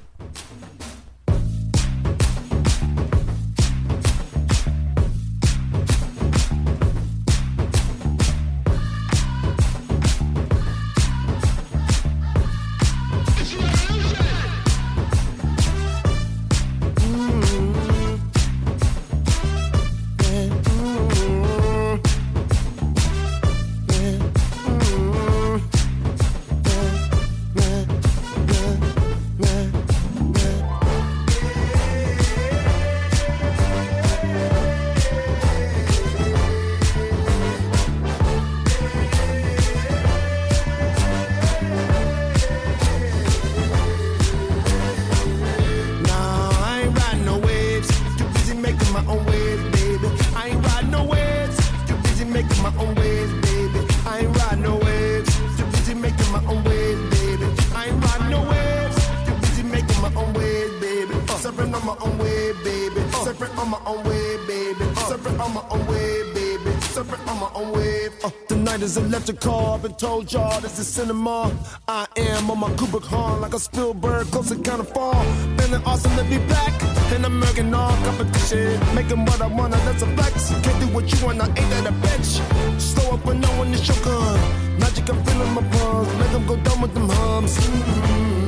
Baby. 62.62 63.00
Uh, 63.00 63.24
Surfing 63.24 63.58
on 63.58 63.70
my 63.70 63.80
own 63.86 64.04
way, 64.04 64.36
baby. 64.46 64.84
Uh, 64.84 65.10
Surfing 65.10 65.38
on 65.40 65.54
my 65.54 65.64
own 65.70 65.86
way, 65.86 66.32
baby. 66.34 66.44
Separate 66.94 67.26
on 67.26 67.40
my 67.40 67.50
own 67.54 67.72
way. 67.72 68.08
Uh, 68.22 68.30
the 68.48 68.56
night 68.56 68.80
is 68.80 68.96
electrical. 68.96 69.72
I've 69.72 69.82
been 69.82 69.94
told 69.94 70.32
y'all 70.32 70.60
this 70.60 70.78
is 70.78 70.86
cinema. 70.86 71.50
I 71.88 72.06
am 72.16 72.50
on 72.50 72.60
my 72.60 72.68
Kubrick 72.78 73.04
horn 73.04 73.40
like 73.40 73.52
a 73.52 73.58
Spielberg, 73.58 74.28
close 74.28 74.50
to 74.50 74.56
kind 74.56 74.80
of 74.80 74.88
fall. 74.90 75.24
Feeling 75.58 75.82
awesome 75.84 76.14
to 76.16 76.24
be 76.24 76.38
back. 76.46 76.72
And 77.12 77.26
I'm 77.26 77.40
making 77.40 77.74
all 77.74 77.96
competition. 78.04 78.78
Making 78.94 79.24
what 79.24 79.40
I 79.40 79.48
wanna, 79.48 79.76
that's 79.86 80.02
a 80.02 80.06
flex. 80.16 80.50
Can't 80.62 80.80
do 80.80 80.86
what 80.94 81.10
you 81.10 81.26
want, 81.26 81.40
I 81.40 81.46
ain't 81.46 81.56
that 81.56 81.86
a 81.88 81.92
bitch. 81.92 82.80
Slow 82.80 83.14
up 83.14 83.24
when 83.24 83.40
no 83.40 83.48
one 83.58 83.74
is 83.74 83.86
your 83.88 83.98
gun. 84.04 84.38
Magic, 84.78 85.08
I'm 85.10 85.20
feeling 85.24 85.52
my 85.52 85.62
palms. 85.62 86.08
Make 86.18 86.30
them 86.30 86.46
go 86.46 86.56
down 86.56 86.80
with 86.80 86.94
them 86.94 87.08
hums. 87.08 87.56
Mm-hmm. 87.58 88.43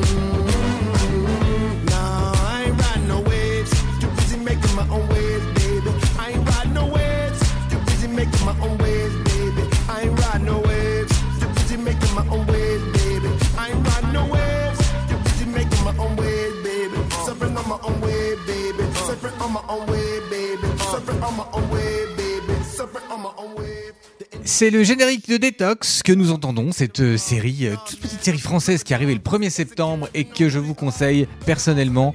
C'est 24.58 24.70
le 24.70 24.84
générique 24.84 25.28
de 25.28 25.36
Détox 25.36 26.02
que 26.02 26.14
nous 26.14 26.32
entendons, 26.32 26.72
cette 26.72 27.00
euh, 27.00 27.18
série, 27.18 27.66
euh, 27.66 27.74
toute 27.86 28.00
petite 28.00 28.24
série 28.24 28.38
française 28.38 28.84
qui 28.84 28.94
est 28.94 28.96
arrivée 28.96 29.12
le 29.12 29.20
1er 29.20 29.50
septembre 29.50 30.08
et 30.14 30.24
que 30.24 30.48
je 30.48 30.58
vous 30.58 30.72
conseille 30.72 31.28
personnellement. 31.44 32.14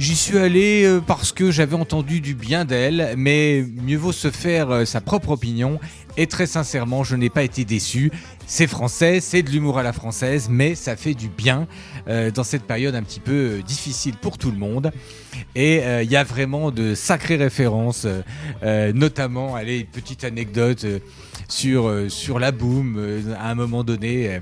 J'y 0.00 0.16
suis 0.16 0.36
allé 0.36 0.82
euh, 0.82 0.98
parce 0.98 1.30
que 1.30 1.52
j'avais 1.52 1.76
entendu 1.76 2.20
du 2.20 2.34
bien 2.34 2.64
d'elle, 2.64 3.14
mais 3.16 3.64
mieux 3.84 3.98
vaut 3.98 4.10
se 4.10 4.32
faire 4.32 4.84
sa 4.84 5.00
propre 5.00 5.30
opinion. 5.30 5.78
Et 6.16 6.26
très 6.26 6.46
sincèrement, 6.46 7.04
je 7.04 7.14
n'ai 7.14 7.30
pas 7.30 7.44
été 7.44 7.64
déçu. 7.64 8.10
C'est 8.48 8.66
français, 8.66 9.20
c'est 9.20 9.44
de 9.44 9.50
l'humour 9.50 9.78
à 9.78 9.84
la 9.84 9.92
française, 9.92 10.48
mais 10.50 10.74
ça 10.74 10.96
fait 10.96 11.14
du 11.14 11.28
bien 11.28 11.68
dans 12.06 12.42
cette 12.42 12.62
période 12.62 12.94
un 12.94 13.02
petit 13.02 13.20
peu 13.20 13.60
difficile 13.64 14.14
pour 14.16 14.38
tout 14.38 14.50
le 14.50 14.56
monde. 14.56 14.92
Et 15.54 15.82
il 16.02 16.10
y 16.10 16.16
a 16.16 16.24
vraiment 16.24 16.70
de 16.70 16.94
sacrées 16.94 17.36
références, 17.36 18.06
notamment, 18.94 19.56
allez, 19.56 19.84
petite 19.84 20.24
anecdote 20.24 20.86
sur, 21.48 21.86
euh, 21.88 22.08
sur 22.08 22.38
la 22.38 22.52
boom. 22.52 22.96
euh, 22.98 23.34
à 23.38 23.50
un 23.50 23.54
moment 23.54 23.84
donné, 23.84 24.40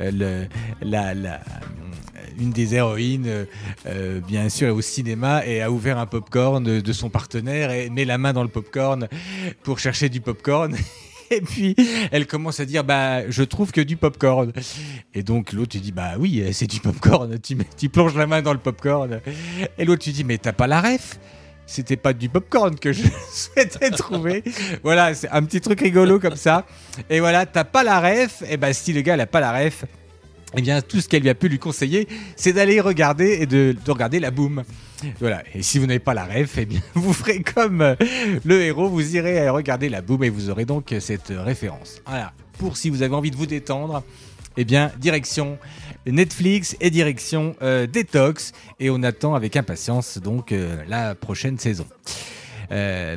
euh, 0.00 0.44
la, 0.80 1.14
la- 1.14 1.40
une 2.40 2.50
des 2.50 2.74
héroïnes, 2.74 3.46
bien 4.26 4.48
sûr, 4.48 4.68
est 4.68 4.70
au 4.70 4.80
cinéma 4.80 5.44
et 5.46 5.60
a 5.60 5.70
ouvert 5.70 5.98
un 5.98 6.06
popcorn 6.06 6.64
de, 6.64 6.92
son 6.92 7.10
partenaire 7.10 7.70
et 7.70 7.90
met 7.90 8.06
la 8.06 8.16
main 8.16 8.32
dans 8.32 8.42
le 8.42 8.48
popcorn 8.48 9.06
pour 9.62 9.78
chercher 9.78 10.08
du 10.08 10.20
popcorn. 10.22 10.74
Et 11.30 11.40
puis 11.40 11.74
elle 12.10 12.26
commence 12.26 12.60
à 12.60 12.66
dire 12.66 12.84
bah 12.84 13.30
je 13.30 13.42
trouve 13.42 13.72
que 13.72 13.80
du 13.80 13.96
popcorn. 13.96 14.52
Et 15.14 15.22
donc 15.22 15.52
l'autre 15.54 15.72
tu 15.72 15.78
dis 15.78 15.90
bah 15.92 16.12
oui 16.18 16.42
c'est 16.52 16.66
du 16.66 16.78
popcorn. 16.80 17.38
Tu, 17.38 17.56
tu 17.78 17.88
plonges 17.88 18.14
la 18.16 18.26
main 18.26 18.42
dans 18.42 18.52
le 18.52 18.58
popcorn. 18.58 19.20
Et 19.78 19.84
l'autre 19.86 20.02
tu 20.02 20.10
dis 20.10 20.24
mais 20.24 20.36
t'as 20.36 20.52
pas 20.52 20.66
la 20.66 20.82
ref? 20.82 21.18
C'était 21.72 21.96
pas 21.96 22.12
du 22.12 22.28
popcorn 22.28 22.78
que 22.78 22.92
je 22.92 23.02
souhaitais 23.32 23.90
trouver. 23.90 24.44
voilà, 24.82 25.14
c'est 25.14 25.30
un 25.30 25.42
petit 25.42 25.60
truc 25.60 25.80
rigolo 25.80 26.20
comme 26.20 26.36
ça. 26.36 26.66
Et 27.08 27.20
voilà, 27.20 27.46
t'as 27.46 27.64
pas 27.64 27.82
la 27.82 28.00
ref, 28.00 28.42
et 28.48 28.56
ben 28.56 28.72
si 28.72 28.92
le 28.92 29.00
gars 29.00 29.16
n'a 29.16 29.26
pas 29.26 29.40
la 29.40 29.52
ref, 29.52 29.84
eh 30.54 30.60
bien 30.60 30.82
tout 30.82 31.00
ce 31.00 31.08
qu'elle 31.08 31.22
lui 31.22 31.30
a 31.30 31.34
pu 31.34 31.48
lui 31.48 31.58
conseiller, 31.58 32.06
c'est 32.36 32.52
d'aller 32.52 32.80
regarder 32.80 33.38
et 33.40 33.46
de, 33.46 33.74
de 33.84 33.90
regarder 33.90 34.20
la 34.20 34.30
boom. 34.30 34.64
Voilà, 35.18 35.42
et 35.54 35.62
si 35.62 35.78
vous 35.78 35.86
n'avez 35.86 35.98
pas 35.98 36.14
la 36.14 36.26
ref, 36.26 36.58
eh 36.58 36.66
bien 36.66 36.80
vous 36.94 37.12
ferez 37.12 37.42
comme 37.42 37.80
euh, 37.80 37.94
le 38.44 38.60
héros, 38.60 38.88
vous 38.88 39.16
irez 39.16 39.48
regarder 39.48 39.88
la 39.88 40.02
boom 40.02 40.22
et 40.24 40.30
vous 40.30 40.50
aurez 40.50 40.64
donc 40.64 40.94
cette 41.00 41.32
référence. 41.34 42.02
Voilà, 42.06 42.32
pour 42.58 42.76
si 42.76 42.90
vous 42.90 43.02
avez 43.02 43.14
envie 43.14 43.30
de 43.30 43.36
vous 43.36 43.46
détendre, 43.46 44.04
eh 44.56 44.64
bien, 44.64 44.92
direction 44.98 45.58
Netflix 46.06 46.76
et 46.80 46.90
direction 46.90 47.54
euh, 47.62 47.86
Detox. 47.86 48.52
Et 48.80 48.90
on 48.90 49.02
attend 49.02 49.34
avec 49.34 49.56
impatience 49.56 50.18
donc 50.18 50.52
euh, 50.52 50.82
la 50.88 51.14
prochaine 51.14 51.58
saison. 51.58 51.86
Euh, 52.70 53.16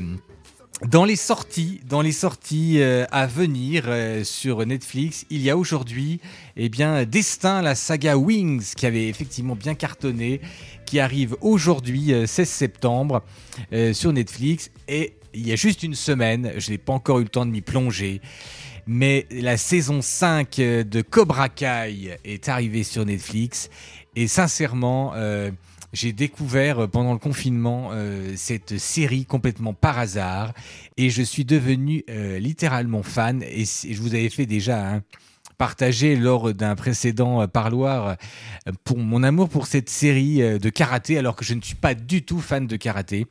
Dans 0.90 1.06
les 1.06 1.16
sorties, 1.16 1.80
dans 1.88 2.02
les 2.02 2.12
sorties 2.12 2.82
euh, 2.82 3.06
à 3.12 3.28
venir 3.28 3.86
sur 4.24 4.66
Netflix, 4.66 5.26
il 5.30 5.42
y 5.42 5.50
a 5.50 5.56
aujourd'hui, 5.56 6.20
eh 6.58 6.68
bien, 6.68 7.06
Destin, 7.06 7.62
la 7.62 7.76
saga 7.76 8.18
Wings, 8.18 8.74
qui 8.76 8.86
avait 8.86 9.08
effectivement 9.08 9.56
bien 9.56 9.74
cartonné, 9.74 10.42
qui 10.86 11.00
arrive 11.00 11.38
aujourd'hui, 11.40 12.14
euh, 12.14 12.28
16 12.28 12.50
septembre, 12.50 13.24
sur 13.94 14.12
Netflix. 14.12 14.70
Et 14.90 15.14
il 15.34 15.48
y 15.48 15.54
a 15.54 15.56
juste 15.56 15.82
une 15.84 15.96
semaine, 15.96 16.52
je 16.58 16.72
n'ai 16.72 16.78
pas 16.78 16.94
encore 16.94 17.20
eu 17.20 17.24
le 17.24 17.30
temps 17.30 17.46
de 17.46 17.52
m'y 17.52 17.62
plonger, 17.62 18.22
mais 18.88 19.28
la 19.32 19.58
saison 19.58 20.02
5 20.02 20.56
de 20.58 21.02
Cobra 21.02 21.50
Kai 21.50 22.18
est 22.24 22.50
arrivée 22.50 22.84
sur 22.84 23.06
Netflix. 23.06 23.70
Et 24.16 24.28
sincèrement, 24.28 25.14
euh, 25.16 25.52
j'ai 25.94 26.14
découvert 26.14 26.80
euh, 26.80 26.88
pendant 26.88 27.14
le 27.14 27.20
confinement 27.20 27.90
euh, 27.92 28.34
cette 28.36 28.78
série 28.78 29.26
complètement 29.26 29.74
par 29.74 29.98
hasard. 29.98 30.54
Et 30.98 31.10
je 31.10 31.22
suis 31.22 31.46
devenu 31.46 32.04
euh, 32.10 32.40
littéralement 32.40 33.04
fan. 33.04 33.42
Et, 33.44 33.66
je 33.66 34.02
vous 34.02 34.14
avais 34.14 34.30
fait 34.30 34.46
déjà 34.46 34.96
un 34.96 35.02
partager 35.58 36.16
lors 36.16 36.54
d'un 36.54 36.76
précédent 36.76 37.42
euh, 37.42 37.48
parloir 37.48 38.08
euh, 38.68 38.72
pour 38.84 38.98
mon 38.98 39.24
amour 39.24 39.50
pour 39.50 39.68
cette 39.68 39.90
série 39.90 40.42
euh, 40.42 40.60
de 40.60 40.70
karaté 40.70 41.18
alors 41.18 41.36
que 41.36 41.46
je 41.46 41.54
ne 41.54 41.62
suis 41.62 41.76
pas 41.76 41.96
du 41.96 42.24
tout 42.24 42.40
fan 42.40 42.68
de 42.68 42.76
karaté 42.76 43.28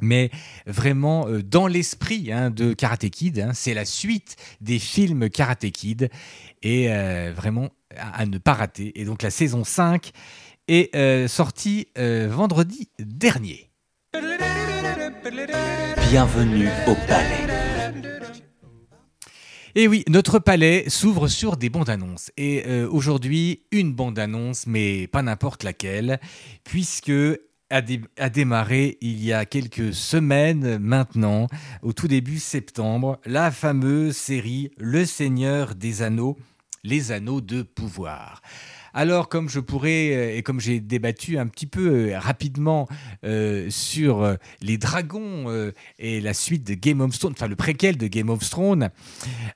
mais 0.00 0.30
vraiment 0.66 1.28
euh, 1.28 1.42
dans 1.42 1.66
l'esprit 1.66 2.32
hein, 2.32 2.50
de 2.50 2.72
Karate 2.72 3.08
Kid. 3.10 3.38
hein. 3.38 3.50
c'est 3.54 3.74
la 3.74 3.84
suite 3.84 4.36
des 4.60 4.78
films 4.78 5.30
Karate 5.30 5.70
Kid 5.70 6.10
et 6.62 6.90
euh, 6.92 7.32
vraiment 7.34 7.70
à, 7.96 8.20
à 8.22 8.26
ne 8.26 8.38
pas 8.38 8.54
rater. 8.54 8.98
Et 9.00 9.04
donc 9.04 9.22
la 9.22 9.30
saison 9.30 9.64
5 9.64 10.12
est 10.68 10.94
euh, 10.94 11.28
sortie 11.28 11.88
euh, 11.98 12.28
vendredi 12.30 12.88
dernier. 12.98 13.70
Bienvenue 16.10 16.68
au 16.86 16.94
palais. 17.06 17.46
Et 19.74 19.86
oui, 19.86 20.02
notre 20.08 20.38
palais 20.38 20.88
s'ouvre 20.88 21.28
sur 21.28 21.56
des 21.56 21.68
bandes 21.70 21.90
annonces. 21.90 22.32
Et 22.36 22.64
euh, 22.66 22.88
aujourd'hui, 22.90 23.62
une 23.70 23.92
bande 23.92 24.18
annonce, 24.18 24.66
mais 24.66 25.06
pas 25.06 25.22
n'importe 25.22 25.62
laquelle, 25.62 26.18
puisque 26.64 27.12
a, 27.70 27.82
dé- 27.82 28.00
a 28.18 28.30
démarré 28.30 28.98
il 29.00 29.22
y 29.22 29.32
a 29.32 29.44
quelques 29.44 29.92
semaines 29.94 30.78
maintenant, 30.78 31.46
au 31.82 31.92
tout 31.92 32.08
début 32.08 32.38
septembre, 32.38 33.20
la 33.24 33.50
fameuse 33.50 34.16
série 34.16 34.70
Le 34.78 35.04
Seigneur 35.04 35.74
des 35.74 36.02
Anneaux, 36.02 36.36
les 36.84 37.12
Anneaux 37.12 37.40
de 37.40 37.62
pouvoir. 37.62 38.40
Alors, 38.94 39.28
comme 39.28 39.48
je 39.48 39.60
pourrais, 39.60 40.14
euh, 40.14 40.36
et 40.36 40.42
comme 40.42 40.60
j'ai 40.60 40.80
débattu 40.80 41.38
un 41.38 41.46
petit 41.46 41.66
peu 41.66 42.10
euh, 42.10 42.18
rapidement 42.18 42.88
euh, 43.22 43.66
sur 43.68 44.36
les 44.60 44.78
dragons 44.78 45.70
et 45.98 46.20
la 46.20 46.34
suite 46.34 46.66
de 46.66 46.74
Game 46.74 47.00
of 47.00 47.16
Thrones, 47.18 47.34
enfin 47.36 47.48
le 47.48 47.54
préquel 47.54 47.96
de 47.96 48.06
Game 48.06 48.30
of 48.30 48.48
Thrones, 48.48 48.90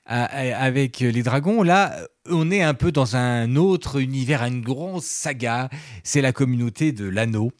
avec 0.05 0.99
les 0.99 1.23
dragons, 1.23 1.63
là, 1.63 1.97
on 2.29 2.51
est 2.51 2.61
un 2.61 2.73
peu 2.73 2.91
dans 2.91 3.15
un 3.15 3.55
autre 3.55 3.99
univers, 3.99 4.43
une 4.43 4.61
grosse 4.61 5.05
saga. 5.05 5.69
C'est 6.03 6.21
la 6.21 6.31
communauté 6.31 6.91
de 6.91 7.05
l'anneau. 7.05 7.51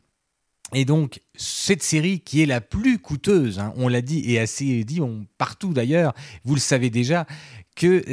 Et 0.74 0.86
donc, 0.86 1.22
cette 1.36 1.84
série 1.84 2.20
qui 2.20 2.42
est 2.42 2.46
la 2.46 2.62
plus 2.62 3.00
coûteuse, 3.00 3.60
hein, 3.60 3.74
on 3.78 3.88
l'a 3.88 4.02
dit 4.02 4.24
et 4.32 4.40
assez 4.40 4.84
dit 4.84 5.02
partout 5.38 5.74
d'ailleurs, 5.74 6.14
vous 6.44 6.56
le 6.56 6.60
savez 6.60 6.90
déjà, 6.90 7.26
que 7.76 8.04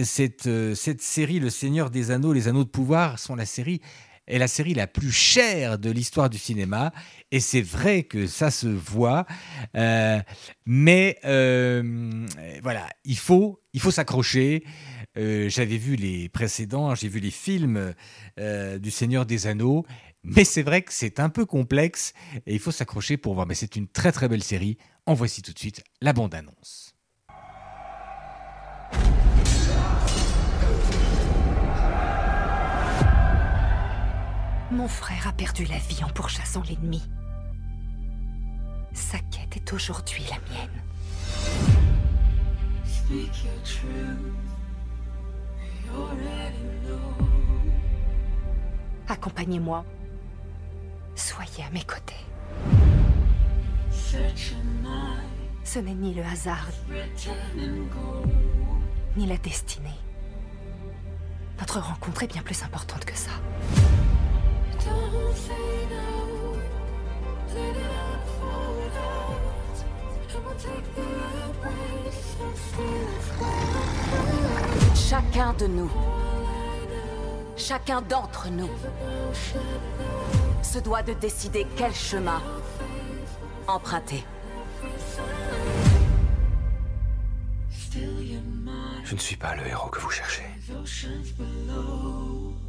euh, 0.46 0.74
cette 0.74 1.00
série, 1.02 1.40
Le 1.40 1.50
Seigneur 1.50 1.90
des 1.90 2.10
Anneaux, 2.10 2.32
Les 2.32 2.48
Anneaux 2.48 2.64
de 2.64 2.68
Pouvoir, 2.68 3.18
sont 3.18 3.34
la 3.34 3.46
série 3.46 3.80
est 4.30 4.38
la 4.38 4.48
série 4.48 4.74
la 4.74 4.86
plus 4.86 5.12
chère 5.12 5.78
de 5.78 5.90
l'histoire 5.90 6.30
du 6.30 6.38
cinéma. 6.38 6.92
Et 7.30 7.40
c'est 7.40 7.62
vrai 7.62 8.04
que 8.04 8.26
ça 8.26 8.50
se 8.50 8.66
voit. 8.66 9.26
Euh, 9.76 10.20
mais 10.66 11.18
euh, 11.24 12.26
voilà, 12.62 12.88
il 13.04 13.18
faut, 13.18 13.60
il 13.72 13.80
faut 13.80 13.90
s'accrocher. 13.90 14.64
Euh, 15.18 15.48
J'avais 15.48 15.76
vu 15.76 15.96
les 15.96 16.28
précédents, 16.28 16.94
j'ai 16.94 17.08
vu 17.08 17.20
les 17.20 17.30
films 17.30 17.94
du 18.36 18.90
Seigneur 18.90 19.26
des 19.26 19.46
Anneaux. 19.46 19.84
Mais 20.22 20.44
c'est 20.44 20.62
vrai 20.62 20.82
que 20.82 20.92
c'est 20.92 21.18
un 21.18 21.30
peu 21.30 21.46
complexe 21.46 22.12
et 22.46 22.52
il 22.52 22.58
faut 22.58 22.72
s'accrocher 22.72 23.16
pour 23.16 23.34
voir. 23.34 23.46
Mais 23.46 23.54
c'est 23.54 23.76
une 23.76 23.88
très 23.88 24.12
très 24.12 24.28
belle 24.28 24.42
série. 24.42 24.76
En 25.06 25.14
voici 25.14 25.42
tout 25.42 25.52
de 25.52 25.58
suite 25.58 25.82
la 26.00 26.12
bande-annonce. 26.12 26.89
Mon 34.70 34.86
frère 34.86 35.26
a 35.26 35.32
perdu 35.32 35.64
la 35.64 35.78
vie 35.78 36.04
en 36.04 36.08
pourchassant 36.08 36.62
l'ennemi. 36.68 37.02
Sa 38.92 39.18
quête 39.18 39.56
est 39.56 39.72
aujourd'hui 39.72 40.22
la 40.30 40.38
mienne. 40.48 40.70
Accompagnez-moi. 49.08 49.84
Soyez 51.16 51.64
à 51.66 51.70
mes 51.70 51.82
côtés. 51.82 52.14
Ce 55.64 55.78
n'est 55.80 55.94
ni 55.94 56.14
le 56.14 56.22
hasard, 56.22 56.68
ni 59.16 59.26
la 59.26 59.36
destinée. 59.38 59.98
Notre 61.58 61.80
rencontre 61.80 62.22
est 62.22 62.32
bien 62.32 62.42
plus 62.42 62.62
importante 62.62 63.04
que 63.04 63.16
ça. 63.16 63.32
Chacun 74.94 75.52
de 75.54 75.66
nous, 75.66 75.90
chacun 77.56 78.00
d'entre 78.02 78.48
nous, 78.48 78.70
se 80.62 80.78
doit 80.78 81.02
de 81.02 81.12
décider 81.14 81.66
quel 81.76 81.92
chemin 81.92 82.40
emprunter. 83.66 84.24
Je 89.04 89.14
ne 89.14 89.18
suis 89.18 89.36
pas 89.36 89.56
le 89.56 89.66
héros 89.66 89.88
que 89.90 89.98
vous 89.98 90.10
cherchez. 90.10 90.44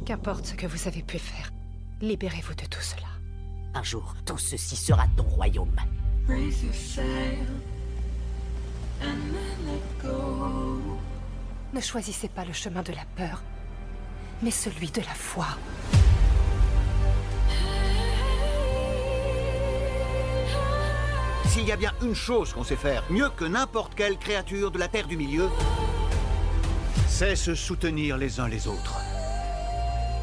Qu'importe 0.04 0.46
ce 0.46 0.54
que 0.54 0.66
vous 0.66 0.88
avez 0.88 1.02
pu 1.02 1.18
faire, 1.18 1.50
libérez-vous 2.02 2.54
de 2.54 2.66
tout 2.66 2.80
cela. 2.80 3.06
Un 3.74 3.82
jour, 3.82 4.14
tout 4.26 4.36
ceci 4.36 4.76
sera 4.76 5.06
ton 5.16 5.22
royaume. 5.22 5.74
Ne 11.72 11.80
choisissez 11.80 12.28
pas 12.28 12.44
le 12.44 12.52
chemin 12.52 12.82
de 12.82 12.92
la 12.92 13.04
peur, 13.16 13.42
mais 14.42 14.50
celui 14.50 14.90
de 14.90 15.00
la 15.00 15.14
foi. 15.14 15.46
S'il 21.46 21.66
y 21.66 21.72
a 21.72 21.76
bien 21.76 21.92
une 22.02 22.14
chose 22.14 22.52
qu'on 22.52 22.64
sait 22.64 22.76
faire 22.76 23.04
mieux 23.10 23.30
que 23.30 23.44
n'importe 23.44 23.94
quelle 23.94 24.18
créature 24.18 24.70
de 24.70 24.78
la 24.78 24.88
Terre 24.88 25.06
du 25.06 25.16
Milieu, 25.16 25.48
c'est 27.08 27.36
se 27.36 27.54
soutenir 27.54 28.16
les 28.16 28.40
uns 28.40 28.48
les 28.48 28.66
autres. 28.66 28.96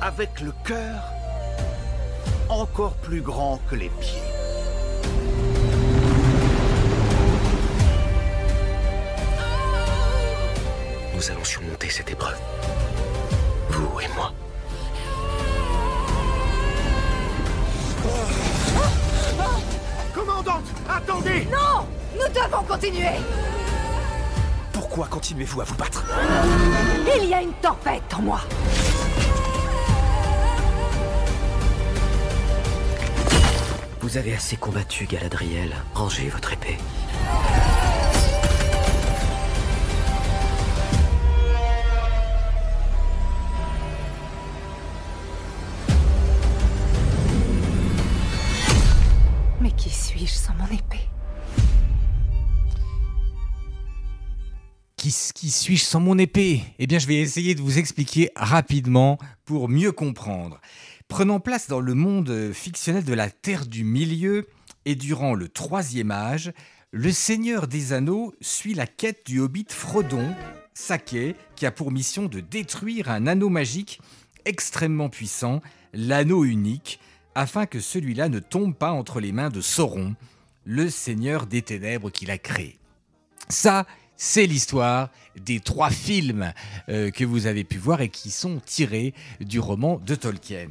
Avec 0.01 0.41
le 0.41 0.53
cœur 0.63 1.18
encore 2.49 2.93
plus 2.95 3.21
grand 3.21 3.59
que 3.69 3.75
les 3.75 3.89
pieds. 3.89 4.21
Nous 11.15 11.31
allons 11.31 11.43
surmonter 11.43 11.89
cette 11.89 12.09
épreuve. 12.09 12.37
Vous 13.69 13.99
et 13.99 14.07
moi. 14.15 14.31
Commandante, 20.13 20.63
attendez 20.89 21.47
Non 21.51 21.85
Nous 22.15 22.27
devons 22.33 22.63
continuer 22.63 23.05
Pourquoi 24.71 25.07
continuez-vous 25.07 25.61
à 25.61 25.63
vous 25.65 25.75
battre? 25.75 26.03
Il 27.15 27.29
y 27.29 27.33
a 27.33 27.41
une 27.41 27.53
tempête 27.53 28.13
en 28.17 28.21
moi 28.21 28.41
Vous 34.09 34.17
avez 34.17 34.33
assez 34.33 34.57
combattu, 34.57 35.05
Galadriel. 35.05 35.75
Rangez 35.93 36.29
votre 36.29 36.51
épée. 36.51 36.77
Mais 49.61 49.69
qui 49.77 49.91
suis-je 49.91 50.33
sans 50.33 50.55
mon 50.55 50.65
épée? 50.65 50.97
Qui, 54.97 55.15
qui 55.35 55.51
suis-je 55.51 55.83
sans 55.83 55.99
mon 55.99 56.17
épée? 56.17 56.63
Eh 56.79 56.87
bien, 56.87 56.97
je 56.97 57.05
vais 57.05 57.17
essayer 57.17 57.53
de 57.53 57.61
vous 57.61 57.77
expliquer 57.77 58.31
rapidement 58.35 59.19
pour 59.45 59.69
mieux 59.69 59.91
comprendre. 59.91 60.59
Prenant 61.09 61.39
place 61.39 61.67
dans 61.67 61.81
le 61.81 61.95
monde 61.95 62.51
fictionnel 62.53 63.03
de 63.03 63.15
la 63.15 63.31
Terre 63.31 63.65
du 63.65 63.83
Milieu 63.83 64.47
et 64.85 64.93
durant 64.93 65.33
le 65.33 65.49
Troisième 65.49 66.11
Âge, 66.11 66.53
Le 66.91 67.11
Seigneur 67.11 67.67
des 67.67 67.93
Anneaux 67.93 68.33
suit 68.41 68.75
la 68.75 68.85
quête 68.85 69.25
du 69.25 69.39
hobbit 69.39 69.65
Frodon, 69.69 70.33
Saké, 70.75 71.35
qui 71.55 71.65
a 71.65 71.71
pour 71.71 71.91
mission 71.91 72.27
de 72.27 72.39
détruire 72.39 73.09
un 73.09 73.25
anneau 73.25 73.49
magique 73.49 73.99
extrêmement 74.45 75.09
puissant, 75.09 75.61
l'anneau 75.93 76.45
unique, 76.45 76.99
afin 77.33 77.65
que 77.65 77.79
celui-là 77.79 78.29
ne 78.29 78.39
tombe 78.39 78.75
pas 78.75 78.91
entre 78.91 79.19
les 79.19 79.31
mains 79.31 79.49
de 79.49 79.61
Sauron, 79.61 80.15
le 80.63 80.89
Seigneur 80.89 81.47
des 81.47 81.63
Ténèbres 81.63 82.11
qu'il 82.11 82.29
a 82.29 82.37
créé. 82.37 82.77
Ça, 83.49 83.87
c'est 84.19 84.45
l'histoire 84.45 85.09
des 85.39 85.61
trois 85.61 85.89
films 85.89 86.53
euh, 86.89 87.09
que 87.09 87.23
vous 87.23 87.47
avez 87.47 87.63
pu 87.63 87.77
voir 87.77 88.01
et 88.01 88.09
qui 88.09 88.31
sont 88.31 88.61
tirés 88.63 89.13
du 89.39 89.59
roman 89.61 89.99
de 90.05 90.13
Tolkien. 90.13 90.67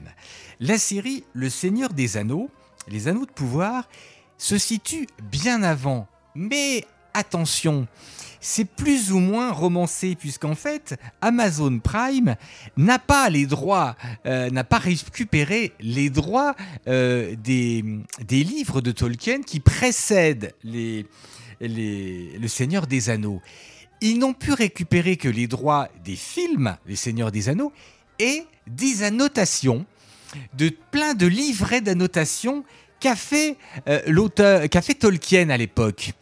La 0.60 0.76
série 0.76 1.24
Le 1.32 1.48
Seigneur 1.48 1.94
des 1.94 2.18
Anneaux, 2.18 2.50
les 2.88 3.08
Anneaux 3.08 3.24
de 3.24 3.32
pouvoir, 3.32 3.88
se 4.36 4.58
situe 4.58 5.06
bien 5.32 5.62
avant. 5.62 6.06
Mais 6.34 6.84
attention, 7.14 7.88
c'est 8.38 8.66
plus 8.66 9.12
ou 9.12 9.18
moins 9.18 9.50
romancé, 9.50 10.14
puisqu'en 10.14 10.54
fait, 10.54 11.00
Amazon 11.22 11.78
Prime 11.78 12.36
n'a 12.76 12.98
pas 12.98 13.30
les 13.30 13.46
droits, 13.46 13.96
euh, 14.26 14.50
n'a 14.50 14.64
pas 14.64 14.78
récupéré 14.78 15.72
les 15.80 16.10
droits 16.10 16.54
euh, 16.86 17.34
des, 17.42 17.82
des 18.26 18.44
livres 18.44 18.82
de 18.82 18.92
Tolkien 18.92 19.40
qui 19.40 19.58
précèdent 19.58 20.54
les, 20.62 21.06
les, 21.60 22.38
Le 22.38 22.48
Seigneur 22.48 22.86
des 22.86 23.10
Anneaux. 23.10 23.40
Ils 24.00 24.18
n'ont 24.18 24.34
pu 24.34 24.52
récupérer 24.52 25.16
que 25.16 25.28
les 25.28 25.46
droits 25.46 25.88
des 26.04 26.16
films 26.16 26.76
Les 26.86 26.96
Seigneurs 26.96 27.32
des 27.32 27.48
Anneaux 27.48 27.72
et 28.18 28.44
des 28.66 29.02
annotations, 29.02 29.86
de 30.54 30.70
plein 30.90 31.14
de 31.14 31.26
livrets 31.26 31.80
d'annotations 31.80 32.64
qu'a 33.00 33.16
fait 33.16 33.56
euh, 33.88 34.00
l'auteur, 34.06 34.62
fait 34.82 34.94
Tolkien 34.94 35.50
à 35.50 35.56
l'époque. 35.56 36.12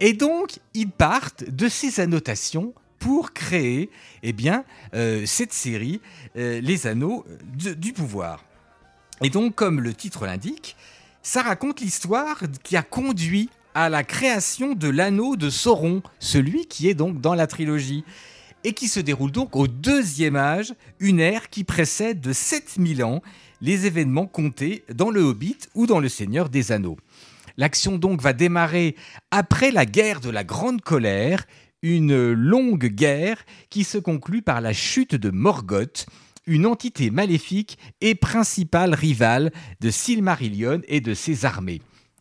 Et 0.00 0.12
donc, 0.12 0.58
ils 0.74 0.90
partent 0.90 1.44
de 1.44 1.68
ces 1.68 2.00
annotations 2.00 2.72
pour 2.98 3.32
créer 3.32 3.90
eh 4.22 4.32
bien, 4.32 4.64
euh, 4.94 5.24
cette 5.26 5.52
série, 5.52 6.00
euh, 6.36 6.60
Les 6.60 6.86
Anneaux 6.86 7.24
du 7.54 7.92
pouvoir. 7.92 8.44
Et 9.22 9.30
donc, 9.30 9.54
comme 9.54 9.80
le 9.80 9.94
titre 9.94 10.26
l'indique, 10.26 10.76
ça 11.22 11.42
raconte 11.42 11.80
l'histoire 11.80 12.40
qui 12.62 12.76
a 12.76 12.82
conduit 12.82 13.50
à 13.78 13.88
la 13.88 14.02
création 14.02 14.74
de 14.74 14.88
l'anneau 14.88 15.36
de 15.36 15.50
Sauron, 15.50 16.02
celui 16.18 16.66
qui 16.66 16.88
est 16.88 16.94
donc 16.94 17.20
dans 17.20 17.34
la 17.34 17.46
trilogie, 17.46 18.02
et 18.64 18.72
qui 18.72 18.88
se 18.88 18.98
déroule 18.98 19.30
donc 19.30 19.54
au 19.54 19.68
deuxième 19.68 20.34
âge, 20.34 20.74
une 20.98 21.20
ère 21.20 21.48
qui 21.48 21.62
précède 21.62 22.20
de 22.20 22.32
7000 22.32 23.04
ans 23.04 23.22
les 23.60 23.86
événements 23.86 24.26
comptés 24.26 24.82
dans 24.92 25.10
le 25.10 25.20
Hobbit 25.20 25.58
ou 25.76 25.86
dans 25.86 26.00
le 26.00 26.08
Seigneur 26.08 26.48
des 26.48 26.72
Anneaux. 26.72 26.96
L'action 27.56 27.98
donc 27.98 28.20
va 28.20 28.32
démarrer 28.32 28.96
après 29.30 29.70
la 29.70 29.86
guerre 29.86 30.20
de 30.20 30.30
la 30.30 30.42
Grande 30.42 30.80
Colère, 30.80 31.46
une 31.80 32.32
longue 32.32 32.86
guerre 32.86 33.44
qui 33.70 33.84
se 33.84 33.98
conclut 33.98 34.42
par 34.42 34.60
la 34.60 34.72
chute 34.72 35.14
de 35.14 35.30
Morgoth, 35.30 36.06
une 36.48 36.66
entité 36.66 37.10
maléfique 37.10 37.78
et 38.00 38.16
principale 38.16 38.94
rivale 38.94 39.52
de 39.80 39.90
Silmarillion 39.90 40.80
et 40.88 41.00
de 41.00 41.14
ses 41.14 41.44
armées. 41.44 41.80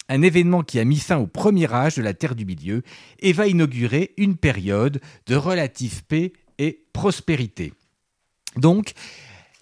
Un 0.10 0.22
événement 0.22 0.64
qui 0.64 0.80
a 0.80 0.86
mis 0.86 0.98
fin 0.98 1.18
au 1.18 1.28
premier 1.28 1.72
âge 1.74 1.96
de 1.96 2.02
la 2.02 2.14
Terre 2.14 2.36
du 2.36 2.46
Milieu 2.46 2.84
et 3.20 3.34
va 3.34 3.48
inaugurer 3.48 4.14
une 4.18 4.38
période 4.38 5.02
de 5.26 5.36
relative 5.36 6.04
paix 6.06 6.34
et 6.58 6.86
prospérité. 6.94 7.74
Donc, 8.56 8.94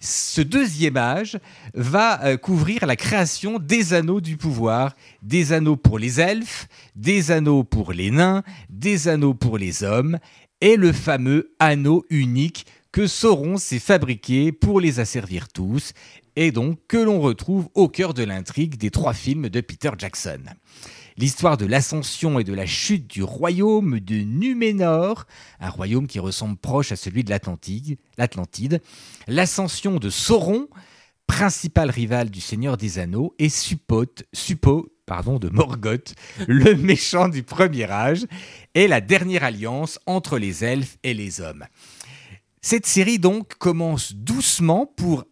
ce 0.00 0.40
deuxième 0.40 0.96
âge 0.96 1.38
va 1.74 2.22
euh, 2.24 2.36
couvrir 2.36 2.86
la 2.86 2.96
création 2.96 3.58
des 3.58 3.94
anneaux 3.94 4.20
du 4.20 4.36
pouvoir, 4.36 4.94
des 5.22 5.52
anneaux 5.52 5.76
pour 5.76 5.98
les 5.98 6.20
elfes, 6.20 6.68
des 6.94 7.30
anneaux 7.30 7.64
pour 7.64 7.92
les 7.92 8.10
nains, 8.10 8.42
des 8.68 9.08
anneaux 9.08 9.34
pour 9.34 9.58
les 9.58 9.82
hommes, 9.82 10.18
et 10.60 10.76
le 10.76 10.92
fameux 10.92 11.54
anneau 11.58 12.04
unique 12.10 12.66
que 12.92 13.06
Sauron 13.06 13.56
s'est 13.58 13.78
fabriqué 13.78 14.52
pour 14.52 14.80
les 14.80 15.00
asservir 15.00 15.48
tous, 15.48 15.92
et 16.36 16.52
donc 16.52 16.78
que 16.86 16.98
l'on 16.98 17.20
retrouve 17.20 17.68
au 17.74 17.88
cœur 17.88 18.14
de 18.14 18.22
l'intrigue 18.22 18.76
des 18.76 18.90
trois 18.90 19.14
films 19.14 19.48
de 19.48 19.60
Peter 19.60 19.90
Jackson. 19.98 20.40
L'histoire 21.16 21.56
de 21.56 21.64
l'ascension 21.64 22.38
et 22.38 22.44
de 22.44 22.52
la 22.52 22.66
chute 22.66 23.08
du 23.08 23.22
royaume 23.22 24.00
de 24.00 24.16
Numénor, 24.16 25.24
un 25.60 25.70
royaume 25.70 26.06
qui 26.06 26.18
ressemble 26.18 26.58
proche 26.58 26.92
à 26.92 26.96
celui 26.96 27.24
de 27.24 27.30
l'Atlantide, 27.30 28.82
l'ascension 29.26 29.96
de 29.96 30.10
Sauron, 30.10 30.68
principal 31.26 31.90
rival 31.90 32.30
du 32.30 32.42
Seigneur 32.42 32.76
des 32.76 32.98
Anneaux, 32.98 33.34
et 33.38 33.48
Suppote, 33.48 34.24
Suppo, 34.34 34.92
pardon, 35.06 35.38
de 35.38 35.48
Morgoth, 35.48 36.14
le 36.46 36.74
méchant 36.74 37.28
du 37.28 37.42
premier 37.42 37.90
âge, 37.90 38.26
et 38.74 38.86
la 38.86 39.00
dernière 39.00 39.42
alliance 39.42 39.98
entre 40.04 40.38
les 40.38 40.64
elfes 40.64 40.98
et 41.02 41.14
les 41.14 41.40
hommes. 41.40 41.64
Cette 42.60 42.86
série 42.86 43.18
donc 43.18 43.54
commence 43.54 44.12
doucement 44.12 44.86
pour 44.86 45.24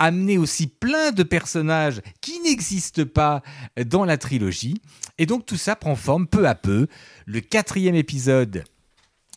amener 0.00 0.38
aussi 0.38 0.66
plein 0.66 1.12
de 1.12 1.22
personnages 1.22 2.00
qui 2.20 2.40
n'existent 2.40 3.04
pas 3.04 3.42
dans 3.86 4.04
la 4.04 4.18
trilogie. 4.18 4.80
Et 5.18 5.26
donc 5.26 5.46
tout 5.46 5.56
ça 5.56 5.76
prend 5.76 5.94
forme 5.94 6.26
peu 6.26 6.48
à 6.48 6.56
peu. 6.56 6.88
Le 7.26 7.40
quatrième 7.40 7.94
épisode 7.94 8.64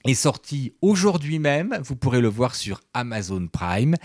est 0.05 0.13
sorti 0.15 0.73
aujourd'hui 0.81 1.37
même. 1.37 1.79
Vous 1.83 1.95
pourrez 1.95 2.21
le 2.21 2.29
voir 2.29 2.55
sur 2.55 2.81
Amazon 2.93 3.47
Prime. 3.47 3.95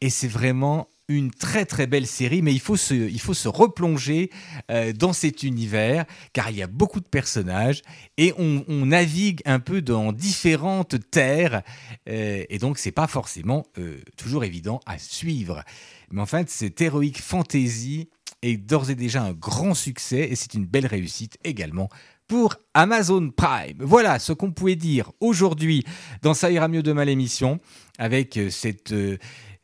Et 0.00 0.08
c'est 0.08 0.28
vraiment 0.28 0.88
une 1.08 1.30
très 1.30 1.64
très 1.64 1.86
belle 1.86 2.06
série, 2.06 2.42
mais 2.42 2.52
il 2.52 2.60
faut 2.60 2.76
se, 2.76 2.94
il 2.94 3.20
faut 3.20 3.34
se 3.34 3.48
replonger 3.48 4.30
euh, 4.70 4.92
dans 4.92 5.12
cet 5.12 5.42
univers, 5.42 6.04
car 6.32 6.50
il 6.50 6.56
y 6.56 6.62
a 6.62 6.66
beaucoup 6.66 7.00
de 7.00 7.08
personnages, 7.08 7.82
et 8.16 8.32
on, 8.38 8.64
navigue 8.86 9.40
un 9.44 9.60
peu 9.60 9.82
dans 9.82 10.12
différentes 10.12 10.96
terres, 11.10 11.62
euh, 12.08 12.44
et 12.48 12.58
donc 12.58 12.78
c'est 12.78 12.92
pas 12.92 13.06
forcément 13.06 13.66
euh, 13.78 14.00
toujours 14.16 14.44
évident 14.44 14.80
à 14.86 14.98
suivre. 14.98 15.62
Mais 16.10 16.20
en 16.20 16.26
fait, 16.26 16.50
cette 16.50 16.80
héroïque 16.80 17.20
fantasy 17.20 18.08
est 18.42 18.56
d'ores 18.56 18.90
et 18.90 18.94
déjà 18.94 19.22
un 19.22 19.32
grand 19.32 19.74
succès, 19.74 20.28
et 20.30 20.36
c'est 20.36 20.54
une 20.54 20.66
belle 20.66 20.86
réussite 20.86 21.38
également 21.44 21.88
pour 22.26 22.56
Amazon 22.74 23.30
Prime. 23.30 23.78
Voilà 23.78 24.18
ce 24.18 24.32
qu'on 24.32 24.50
pouvait 24.50 24.74
dire 24.74 25.12
aujourd'hui 25.20 25.84
dans 26.22 26.34
Ça 26.34 26.50
ira 26.50 26.66
mieux 26.66 26.82
demain 26.82 27.04
l'émission, 27.04 27.60
avec 27.98 28.38
cette... 28.50 28.92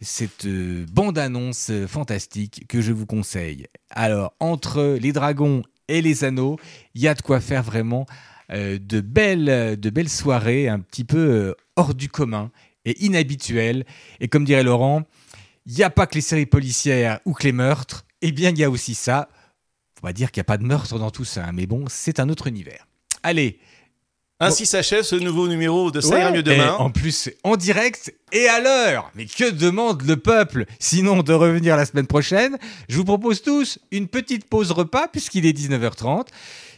cette 0.03 0.47
euh, 0.47 0.85
bande-annonce 0.91 1.71
euh, 1.71 1.87
fantastique 1.87 2.67
que 2.69 2.81
je 2.81 2.93
vous 2.93 3.07
conseille. 3.07 3.67
Alors, 3.91 4.35
entre 4.41 4.99
les 5.01 5.13
dragons 5.13 5.63
et 5.89 6.03
les 6.03 6.25
anneaux, 6.25 6.59
il 6.95 7.03
y 7.03 7.09
a 7.09 7.15
de 7.15 7.23
quoi 7.23 7.41
faire 7.41 7.63
vraiment 7.63 8.07
euh, 8.51 8.79
de, 8.79 9.01
belles, 9.01 9.79
de 9.79 9.91
belles 9.91 10.09
soirées 10.09 10.69
un 10.69 10.81
petit 10.81 11.05
peu 11.05 11.55
hors 11.77 11.95
du 11.95 12.09
commun 12.09 12.51
et 12.85 13.05
inhabituelles. 13.05 13.85
Et 14.21 14.29
comme 14.29 14.45
dirait 14.45 14.65
Laurent, 14.65 15.05
il 15.67 15.75
n'y 15.75 15.85
a 15.85 15.91
pas 15.91 16.07
que 16.07 16.17
les 16.17 16.21
séries 16.21 16.47
policières 16.47 17.21
ou 17.25 17.33
que 17.33 17.45
les 17.45 17.53
meurtres, 17.53 18.05
eh 18.21 18.33
bien, 18.33 18.51
il 18.51 18.59
y 18.59 18.65
a 18.65 18.71
aussi 18.71 18.95
ça. 18.95 19.29
On 20.03 20.07
va 20.07 20.13
dire 20.13 20.33
qu'il 20.33 20.41
n'y 20.41 20.43
a 20.43 20.45
pas 20.45 20.59
de 20.59 20.65
meurtre 20.65 20.99
dans 20.99 21.11
tout 21.11 21.25
ça, 21.25 21.47
hein, 21.47 21.53
mais 21.53 21.67
bon, 21.67 21.85
c'est 21.89 22.19
un 22.19 22.29
autre 22.29 22.49
univers. 22.49 22.89
Allez, 23.23 23.61
Ainsi 24.43 24.67
s'achève 24.67 25.03
ce 25.03 25.15
nouveau 25.17 25.49
numéro 25.49 25.91
de 25.91 26.01
Ça 26.01 26.19
ira 26.19 26.31
Ouais, 26.31 26.37
mieux 26.37 26.43
demain. 26.43 26.77
et 26.79 26.83
en 26.83 26.91
plus, 26.91 27.13
c'est 27.13 27.37
en 27.45 27.57
direct 27.57 28.15
et 28.33 28.49
à 28.49 28.61
l'heure. 28.61 29.11
Mais 29.15 29.27
que 29.27 29.51
demande 29.51 30.03
le 30.03 30.17
peuple 30.17 30.67
Sinon, 30.79 31.23
de 31.23 31.33
revenir 31.33 31.77
la 31.77 31.85
semaine 31.87 32.07
prochaine? 32.07 32.59
Je 32.89 32.97
vous 32.97 33.05
propose 33.05 33.43
tous 33.43 33.79
une 33.91 34.09
petite 34.09 34.45
pause 34.49 34.71
repas, 34.73 35.09
puisqu'il 35.09 35.47
est 35.47 35.57
19h30, 35.57 36.27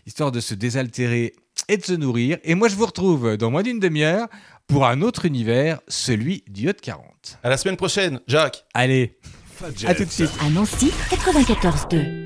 histoire 0.07 0.31
de 0.33 0.41
se 0.41 0.55
désaltérer 0.55 1.33
et 1.69 1.77
de 1.77 1.85
se 1.85 1.93
nourrir. 1.95 2.39
Et 2.45 2.55
moi, 2.55 2.69
je 2.69 2.75
vous 2.77 2.87
retrouve 2.87 3.37
dans 3.37 3.51
moins 3.51 3.63
d'une 3.63 3.81
demi-heure 3.81 4.29
pour 4.67 4.87
un 4.87 5.01
autre 5.03 5.25
univers, 5.25 5.81
celui 5.89 6.43
du 6.49 6.69
Hot 6.69 6.73
40. 6.81 7.03
À 7.43 7.49
la 7.49 7.57
semaine 7.57 7.77
prochaine, 7.77 8.21
Jacques. 8.27 8.65
Allez, 8.75 9.17
à 9.87 9.95
tout 9.95 10.05
de 10.05 10.11
suite. 10.11 10.31
À 10.41 10.51
Nancy, 10.51 10.91
94.2. 11.11 12.24